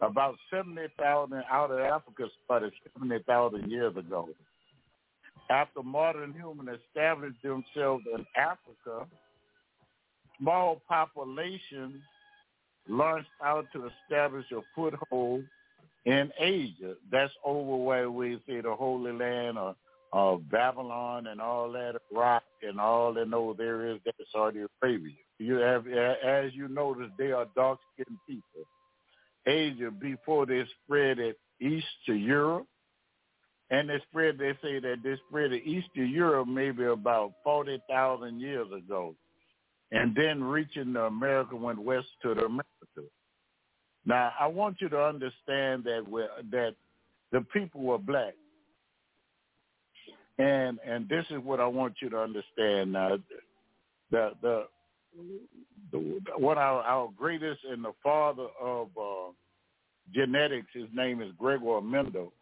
[0.00, 4.28] About 70,000 out of Africa started 70,000 years ago.
[5.48, 9.06] After modern humans established themselves in Africa,
[10.38, 12.02] small populations
[12.88, 15.44] launched out to establish a foothold
[16.04, 16.94] in Asia.
[17.10, 19.74] That's over where we see the Holy Land or,
[20.12, 25.12] or Babylon and all that rock and all in those areas that Saudi Arabia.
[25.38, 28.64] You have, as you notice, they are dark-skinned people.
[29.46, 32.66] Asia before they spread it east to Europe,
[33.70, 34.38] and they spread.
[34.38, 39.14] They say that they spread it east to Europe maybe about forty thousand years ago,
[39.92, 43.12] and then reaching the America went west to the Americas.
[44.04, 46.74] Now, I want you to understand that we're, that
[47.30, 48.34] the people were black,
[50.38, 52.92] and and this is what I want you to understand.
[52.92, 53.18] Now,
[54.10, 54.64] the the,
[55.92, 56.82] the of our,
[57.16, 59.32] greatest and the father of uh,
[60.14, 62.32] genetics, his name is Gregor Mendel,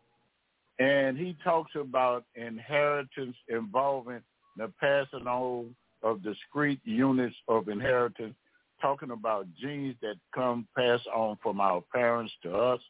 [0.78, 4.20] and he talks about inheritance involving
[4.56, 5.66] the passing on
[6.02, 8.34] of discrete units of inheritance
[8.80, 12.80] talking about genes that come passed on from our parents to us,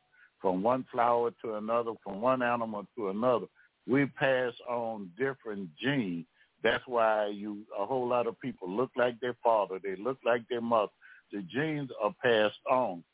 [0.41, 3.47] from one flower to another, from one animal to another.
[3.87, 6.27] We pass on different genes.
[6.65, 10.43] That's why you a whole lot of people look like their father, they look like
[10.49, 10.93] their mother.
[11.33, 13.05] The genes are passed on.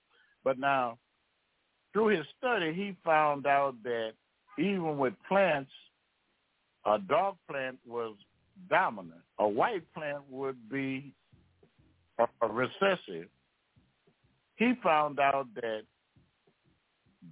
[0.45, 0.99] But now,
[1.93, 4.13] through his study, he found out that
[4.59, 5.71] even with plants,
[6.87, 8.17] a dark plant was
[8.71, 9.21] dominant.
[9.39, 11.13] A white plant would be
[12.21, 13.29] uh, recessive,
[14.57, 15.83] he found out that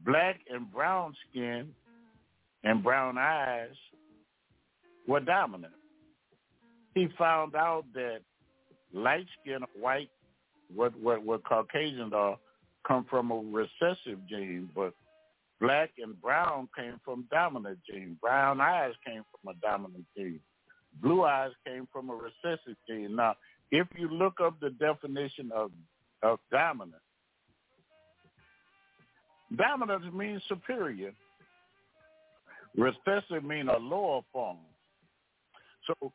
[0.04, 1.68] black and brown skin
[2.64, 3.74] and brown eyes
[5.06, 5.74] were dominant.
[6.98, 8.22] He found out that
[8.92, 10.10] light skin white,
[10.74, 12.36] what, what, what Caucasians are,
[12.88, 14.92] come from a recessive gene, but
[15.60, 18.18] black and brown came from dominant gene.
[18.20, 20.40] Brown eyes came from a dominant gene.
[21.00, 23.14] Blue eyes came from a recessive gene.
[23.14, 23.36] Now,
[23.70, 25.70] if you look up the definition of,
[26.24, 27.00] of dominant,
[29.56, 31.12] dominant means superior.
[32.76, 34.58] Recessive means a lower form.
[35.86, 36.12] So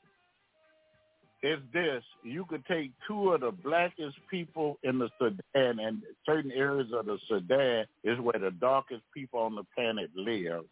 [1.43, 2.03] is this.
[2.23, 7.05] You could take two of the blackest people in the Sudan and certain areas of
[7.05, 10.63] the Sudan is where the darkest people on the planet live.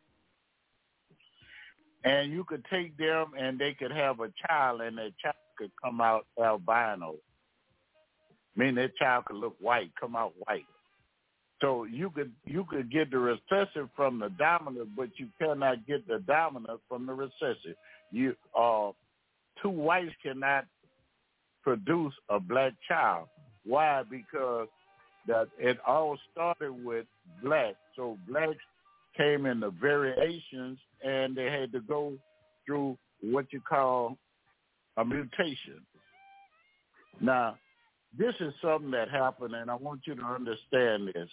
[2.03, 5.72] And you could take them and they could have a child and that child could
[5.84, 7.15] come out albino.
[8.55, 10.65] Meaning that child could look white, come out white.
[11.61, 16.07] So you could you could get the recessive from the dominant, but you cannot get
[16.07, 17.76] the dominant from the recessive.
[18.11, 18.91] You uh
[19.61, 20.65] two whites cannot
[21.63, 23.27] produce a black child.
[23.65, 24.03] Why?
[24.09, 24.67] Because
[25.27, 27.05] that it all started with
[27.43, 27.75] black.
[27.95, 28.55] So blacks
[29.15, 32.13] came in the variations and they had to go
[32.65, 34.17] through what you call
[34.97, 35.85] a mutation.
[37.19, 37.57] Now,
[38.17, 41.29] this is something that happened and I want you to understand this.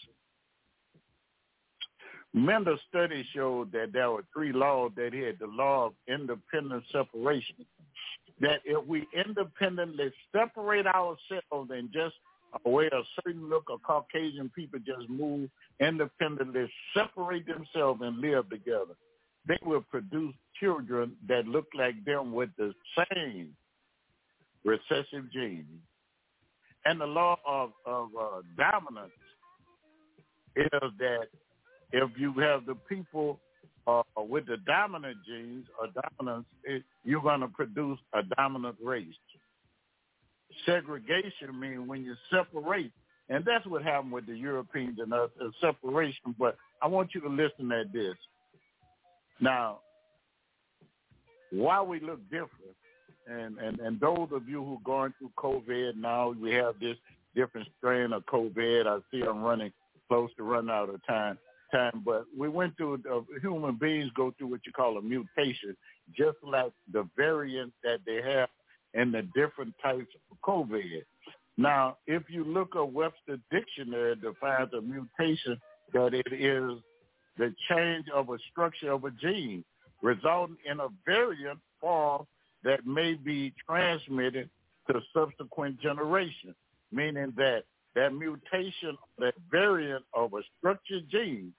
[2.34, 7.64] Mendel study showed that there were three laws that had the law of independent separation
[8.40, 12.14] that if we independently separate ourselves and just
[12.64, 18.94] away a certain look of Caucasian people just move independently, separate themselves and live together,
[19.46, 23.54] they will produce children that look like them with the same
[24.64, 25.66] recessive genes.
[26.84, 29.12] And the law of, of uh, dominance
[30.56, 30.68] is
[30.98, 31.28] that
[31.92, 33.40] if you have the people
[33.88, 39.06] uh, with the dominant genes or dominance, it, you're going to produce a dominant race.
[40.66, 42.92] Segregation means when you separate,
[43.30, 46.34] and that's what happened with the Europeans and us, a separation.
[46.38, 48.14] But I want you to listen at this.
[49.40, 49.78] Now,
[51.50, 52.76] why we look different,
[53.26, 56.96] and, and, and those of you who are going through COVID now, we have this
[57.34, 58.86] different strain of COVID.
[58.86, 59.72] I see I'm running
[60.08, 61.38] close to running out of time
[61.72, 65.76] time, but we went through, uh, human beings go through what you call a mutation,
[66.16, 68.48] just like the variants that they have
[68.94, 71.02] in the different types of COVID.
[71.56, 75.60] Now, if you look at Webster Dictionary, defines a mutation
[75.92, 76.80] that it is
[77.36, 79.64] the change of a structure of a gene
[80.02, 82.26] resulting in a variant form
[82.64, 84.48] that may be transmitted
[84.90, 86.54] to subsequent generations,
[86.92, 87.64] meaning that
[87.98, 91.52] that mutation, that variant of a structured gene,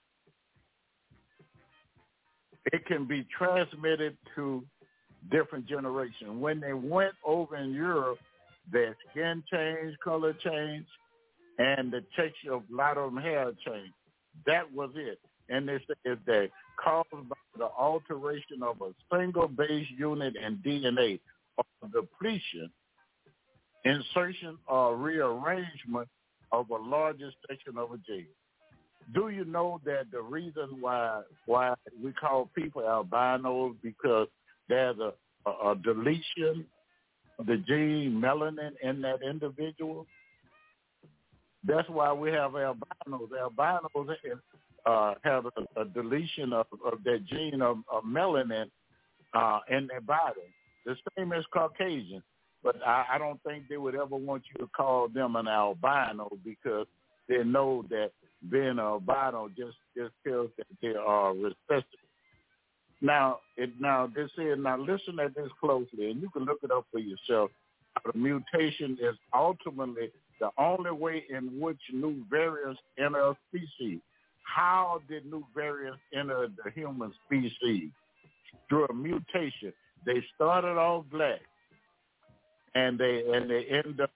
[2.72, 4.64] it can be transmitted to
[5.32, 6.30] different generations.
[6.30, 8.20] When they went over in Europe,
[8.72, 10.88] their skin changed, color changed,
[11.58, 13.94] and the texture of a lot of them hair changed.
[14.46, 15.20] That was it.
[15.50, 16.50] And they said that
[16.82, 21.20] caused by the alteration of a single base unit in DNA
[21.58, 22.70] or depletion,
[23.84, 26.08] insertion or rearrangement
[26.52, 28.28] of a larger section of a gene.
[29.14, 31.74] Do you know that the reason why why
[32.04, 34.28] we call people albinos because
[34.68, 35.14] there's a,
[35.50, 36.66] a, a deletion
[37.40, 40.06] of the gene melanin in that individual?
[41.66, 43.30] That's why we have albinos.
[43.32, 44.18] Albinos
[44.86, 48.70] uh, have a, a deletion of, of that gene of, of melanin
[49.34, 50.42] uh, in their body.
[50.86, 52.24] The same as Caucasian
[52.64, 56.30] but I, I don't think they would ever want you to call them an albino
[56.44, 56.88] because
[57.28, 58.12] they know that
[58.50, 61.86] being albino just just tells that they are recessive.
[63.02, 66.72] Now, it now this is now listen at this closely, and you can look it
[66.72, 67.52] up for yourself.
[68.06, 74.00] The mutation is ultimately the only way in which new variants enter a species.
[74.44, 77.90] How did new variants enter the human species?
[78.68, 79.74] Through a mutation.
[80.06, 81.42] They started off black
[82.76, 84.12] and they and they end up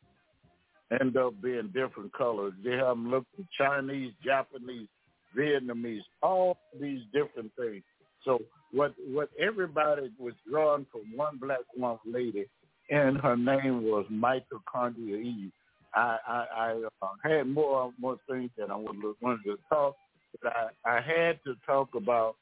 [1.02, 2.54] end up being different colors.
[2.64, 3.26] They have them look
[3.58, 4.88] Chinese, Japanese,
[5.36, 7.84] Vietnamese, all these different things.
[8.26, 8.40] So
[8.72, 12.46] what what everybody was drawn from one black one lady,
[12.90, 15.52] and her name was Mitochondria Eve.
[15.96, 19.96] I I, I uh, had more more things that I wanted to talk,
[20.42, 22.36] but I I had to talk about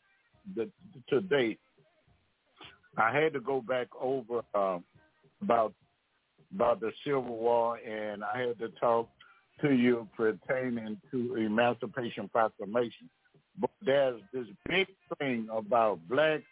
[0.55, 0.69] the
[1.09, 1.59] to date.
[2.97, 4.83] I had to go back over um,
[5.41, 5.73] about
[6.53, 9.09] about the Civil War, and I had to talk
[9.61, 13.09] to you pertaining to Emancipation Proclamation.
[13.59, 14.87] But there's this big
[15.19, 16.43] thing about blacks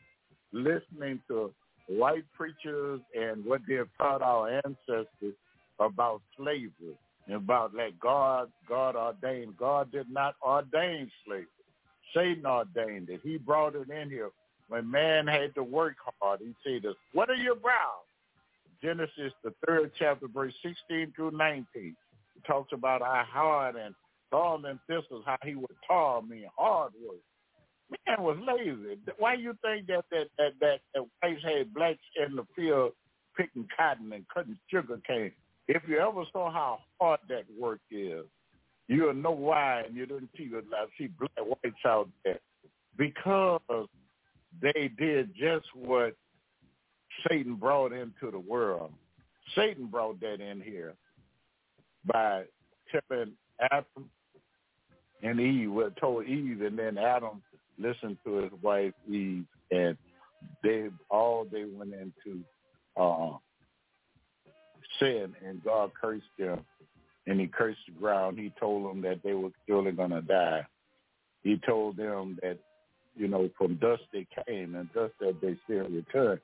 [0.52, 1.52] listening to
[1.88, 5.36] white preachers and what they've taught our ancestors
[5.80, 9.58] about slavery and about like God, God ordained.
[9.58, 11.48] God did not ordain slavery.
[12.16, 13.22] Satan ordained it.
[13.24, 14.30] He brought it in here.
[14.68, 18.06] When man had to work hard, he said, what are your brows?
[18.82, 21.66] Genesis, the third chapter, verse 16 through 19.
[21.76, 21.96] It
[22.48, 23.94] talks about how hard and
[24.32, 27.20] thorns and thistles, how he would tar me, hard work.
[28.08, 29.00] Man was lazy.
[29.18, 32.92] Why you think that that that that, that whites had blacks in the field
[33.36, 35.32] picking cotton and cutting sugar cane?
[35.68, 38.26] If you ever saw how hard that work is,
[38.88, 41.32] you'll know why, and you didn't see the I see black
[41.64, 42.40] whites out there
[42.98, 43.88] because
[44.62, 46.16] they did just what
[47.28, 48.92] Satan brought into the world.
[49.56, 50.94] Satan brought that in here
[52.06, 52.44] by
[52.92, 53.34] telling
[53.72, 54.10] Adam
[55.22, 57.42] and Eve, well, told Eve, and then Adam
[57.78, 59.98] listened to his wife Eve, and
[60.64, 62.44] they all they went into
[62.98, 63.38] uh,
[65.00, 66.66] sin, and God cursed them,
[67.28, 68.38] and He cursed the ground.
[68.38, 70.66] He told them that they were surely going to die.
[71.44, 72.58] He told them that,
[73.16, 76.40] you know, from dust they came, and dust that they still return.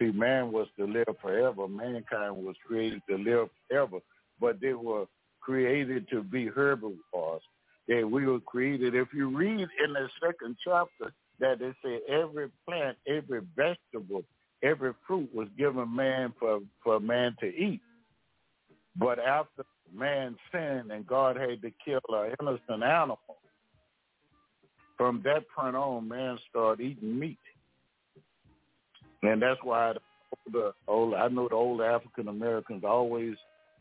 [0.00, 1.66] See, man was to live forever.
[1.66, 3.98] Mankind was created to live forever,
[4.40, 5.06] but they were
[5.40, 7.42] created to be herbivores.
[7.88, 8.94] They, we were created.
[8.94, 14.22] If you read in the second chapter, that they say every plant, every vegetable,
[14.62, 17.80] every fruit was given man for for man to eat.
[18.96, 19.64] But after
[19.94, 23.18] man sinned and God had to kill an innocent animal,
[24.96, 27.38] from that point on, man started eating meat.
[29.22, 29.94] And that's why
[30.52, 33.34] the old, I know the old African Americans always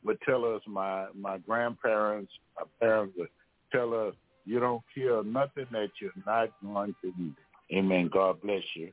[0.03, 3.30] would tell us, my, my grandparents, my parents would
[3.72, 4.14] tell us,
[4.45, 7.35] you don't kill nothing that you're not going to eat.
[7.76, 8.09] Amen.
[8.11, 8.91] God bless you.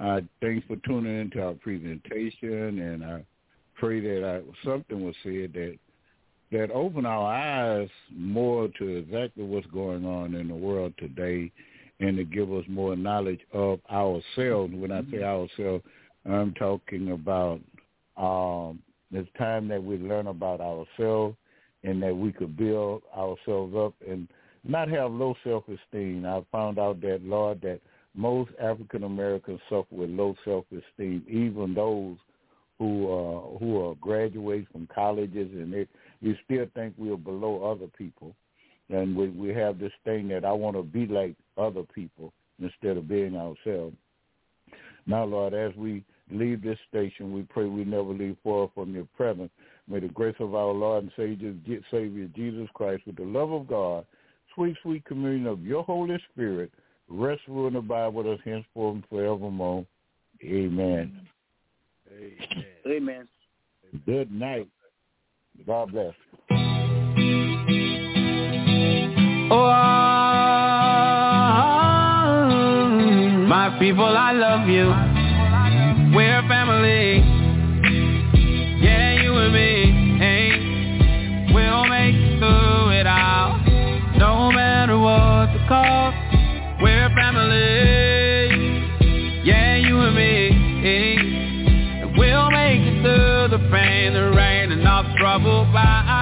[0.00, 3.24] Uh, thanks for tuning into our presentation, and I
[3.76, 5.78] pray that I, something was said that
[6.52, 11.50] that open our eyes more to exactly what's going on in the world today
[12.00, 14.74] and to give us more knowledge of ourselves.
[14.74, 15.84] When I say ourselves,
[16.24, 17.60] I'm talking about
[18.16, 18.80] um,
[19.12, 21.36] it's time that we learn about ourselves
[21.84, 24.28] and that we could build ourselves up and
[24.64, 26.26] not have low self-esteem.
[26.26, 27.80] I found out that, Lord, that
[28.14, 32.16] most African Americans suffer with low self-esteem, even those
[32.78, 35.86] who uh, who are graduates from colleges, and they,
[36.20, 38.34] you still think we are below other people,
[38.90, 42.96] and we we have this thing that I want to be like other people instead
[42.96, 43.96] of being ourselves.
[45.06, 49.06] Now, Lord, as we leave this station, we pray we never leave far from your
[49.16, 49.50] presence.
[49.88, 51.54] May the grace of our Lord and Savior,
[51.90, 54.04] Savior Jesus Christ, with the love of God,
[54.54, 56.72] sweet, sweet communion of your Holy Spirit,
[57.08, 59.86] rest, rule, and abide with us henceforth and forevermore.
[60.42, 61.20] Amen.
[62.12, 62.66] Amen.
[62.86, 63.28] Amen.
[64.04, 64.68] Good night.
[65.66, 66.65] God bless.
[73.86, 74.86] People, I love you.
[76.16, 77.22] We're family.
[78.82, 80.18] Yeah, you and me.
[80.18, 80.50] Hey,
[81.54, 83.60] we'll make it through it all.
[84.18, 86.16] No matter what the cost.
[86.82, 87.78] We're family.
[89.44, 90.50] Yeah, you and me.
[90.82, 91.14] Hey,
[92.18, 96.15] we'll make it through the pain, the rain, and all the trouble by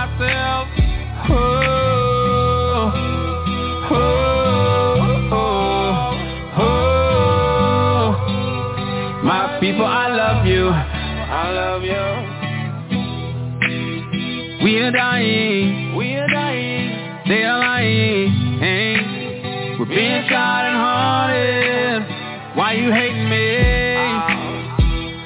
[14.94, 15.96] dying.
[15.96, 17.28] We are dying.
[17.28, 18.58] They are lying.
[18.60, 19.76] Hey.
[19.78, 22.56] We're being shot and haunted.
[22.56, 23.58] Why you hating me?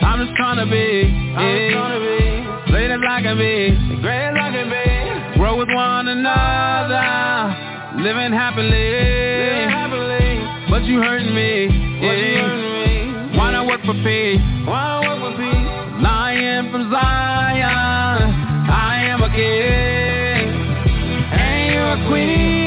[0.00, 1.12] I'm just trying to be.
[1.12, 2.64] Yeah.
[2.66, 4.00] Great as I can be.
[4.00, 5.38] Great as I can be.
[5.38, 8.02] Grow with one another.
[8.02, 8.70] Living happily.
[8.72, 10.70] Living happily.
[10.70, 11.68] But you hurting me.
[12.00, 13.36] Yeah.
[13.36, 14.40] Why not work for peace?
[14.66, 16.02] Why not work for peace?
[16.02, 18.27] Lion from Zion.
[21.32, 22.57] And you're a queen.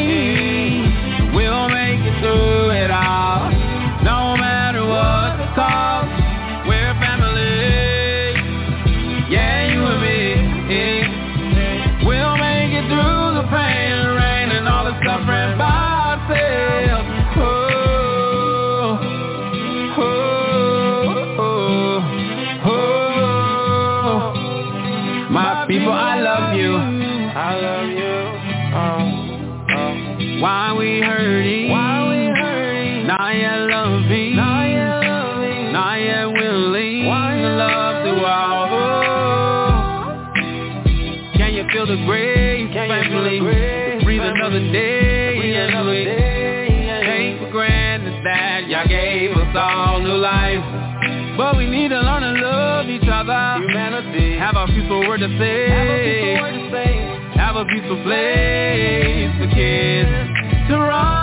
[55.22, 55.69] To say.
[55.69, 57.38] Have a peaceful word to say.
[57.38, 61.20] Have a peaceful place for kids to run.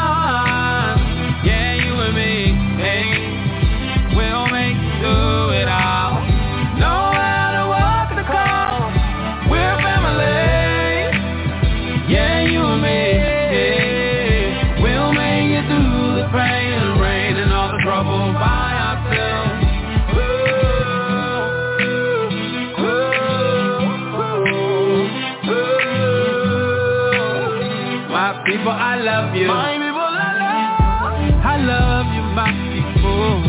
[29.38, 29.46] You.
[29.46, 31.18] My people, I love.
[31.38, 33.42] I love you, my people.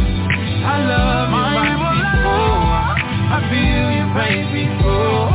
[0.61, 2.45] I love you, my people.
[3.29, 4.89] I feel your pain, people.
[4.89, 5.33] Oh.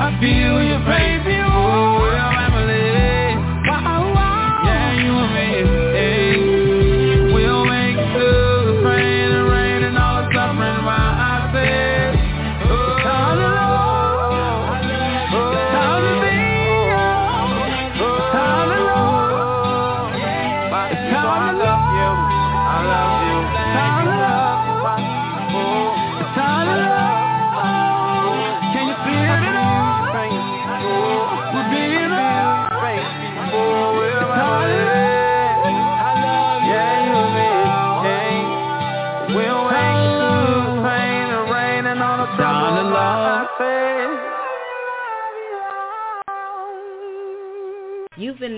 [0.00, 1.19] I feel your pain,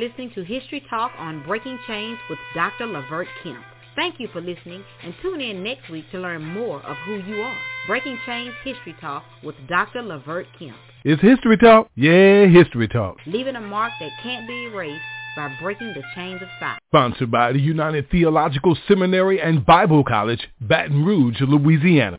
[0.02, 2.86] listening to History Talk on Breaking Chains with Dr.
[2.86, 3.62] Levert Kemp.
[3.94, 7.40] Thank you for listening and tune in next week to learn more of who you
[7.40, 7.56] are.
[7.86, 10.02] Breaking Chains History Talk with Dr.
[10.02, 10.74] Levert Kemp.
[11.04, 11.88] It's History Talk?
[11.94, 13.18] Yeah, History Talk.
[13.26, 15.04] Leaving a mark that can't be erased
[15.36, 16.80] by breaking the chains of silence.
[16.88, 22.18] Sponsored by the United Theological Seminary and Bible College, Baton Rouge, Louisiana.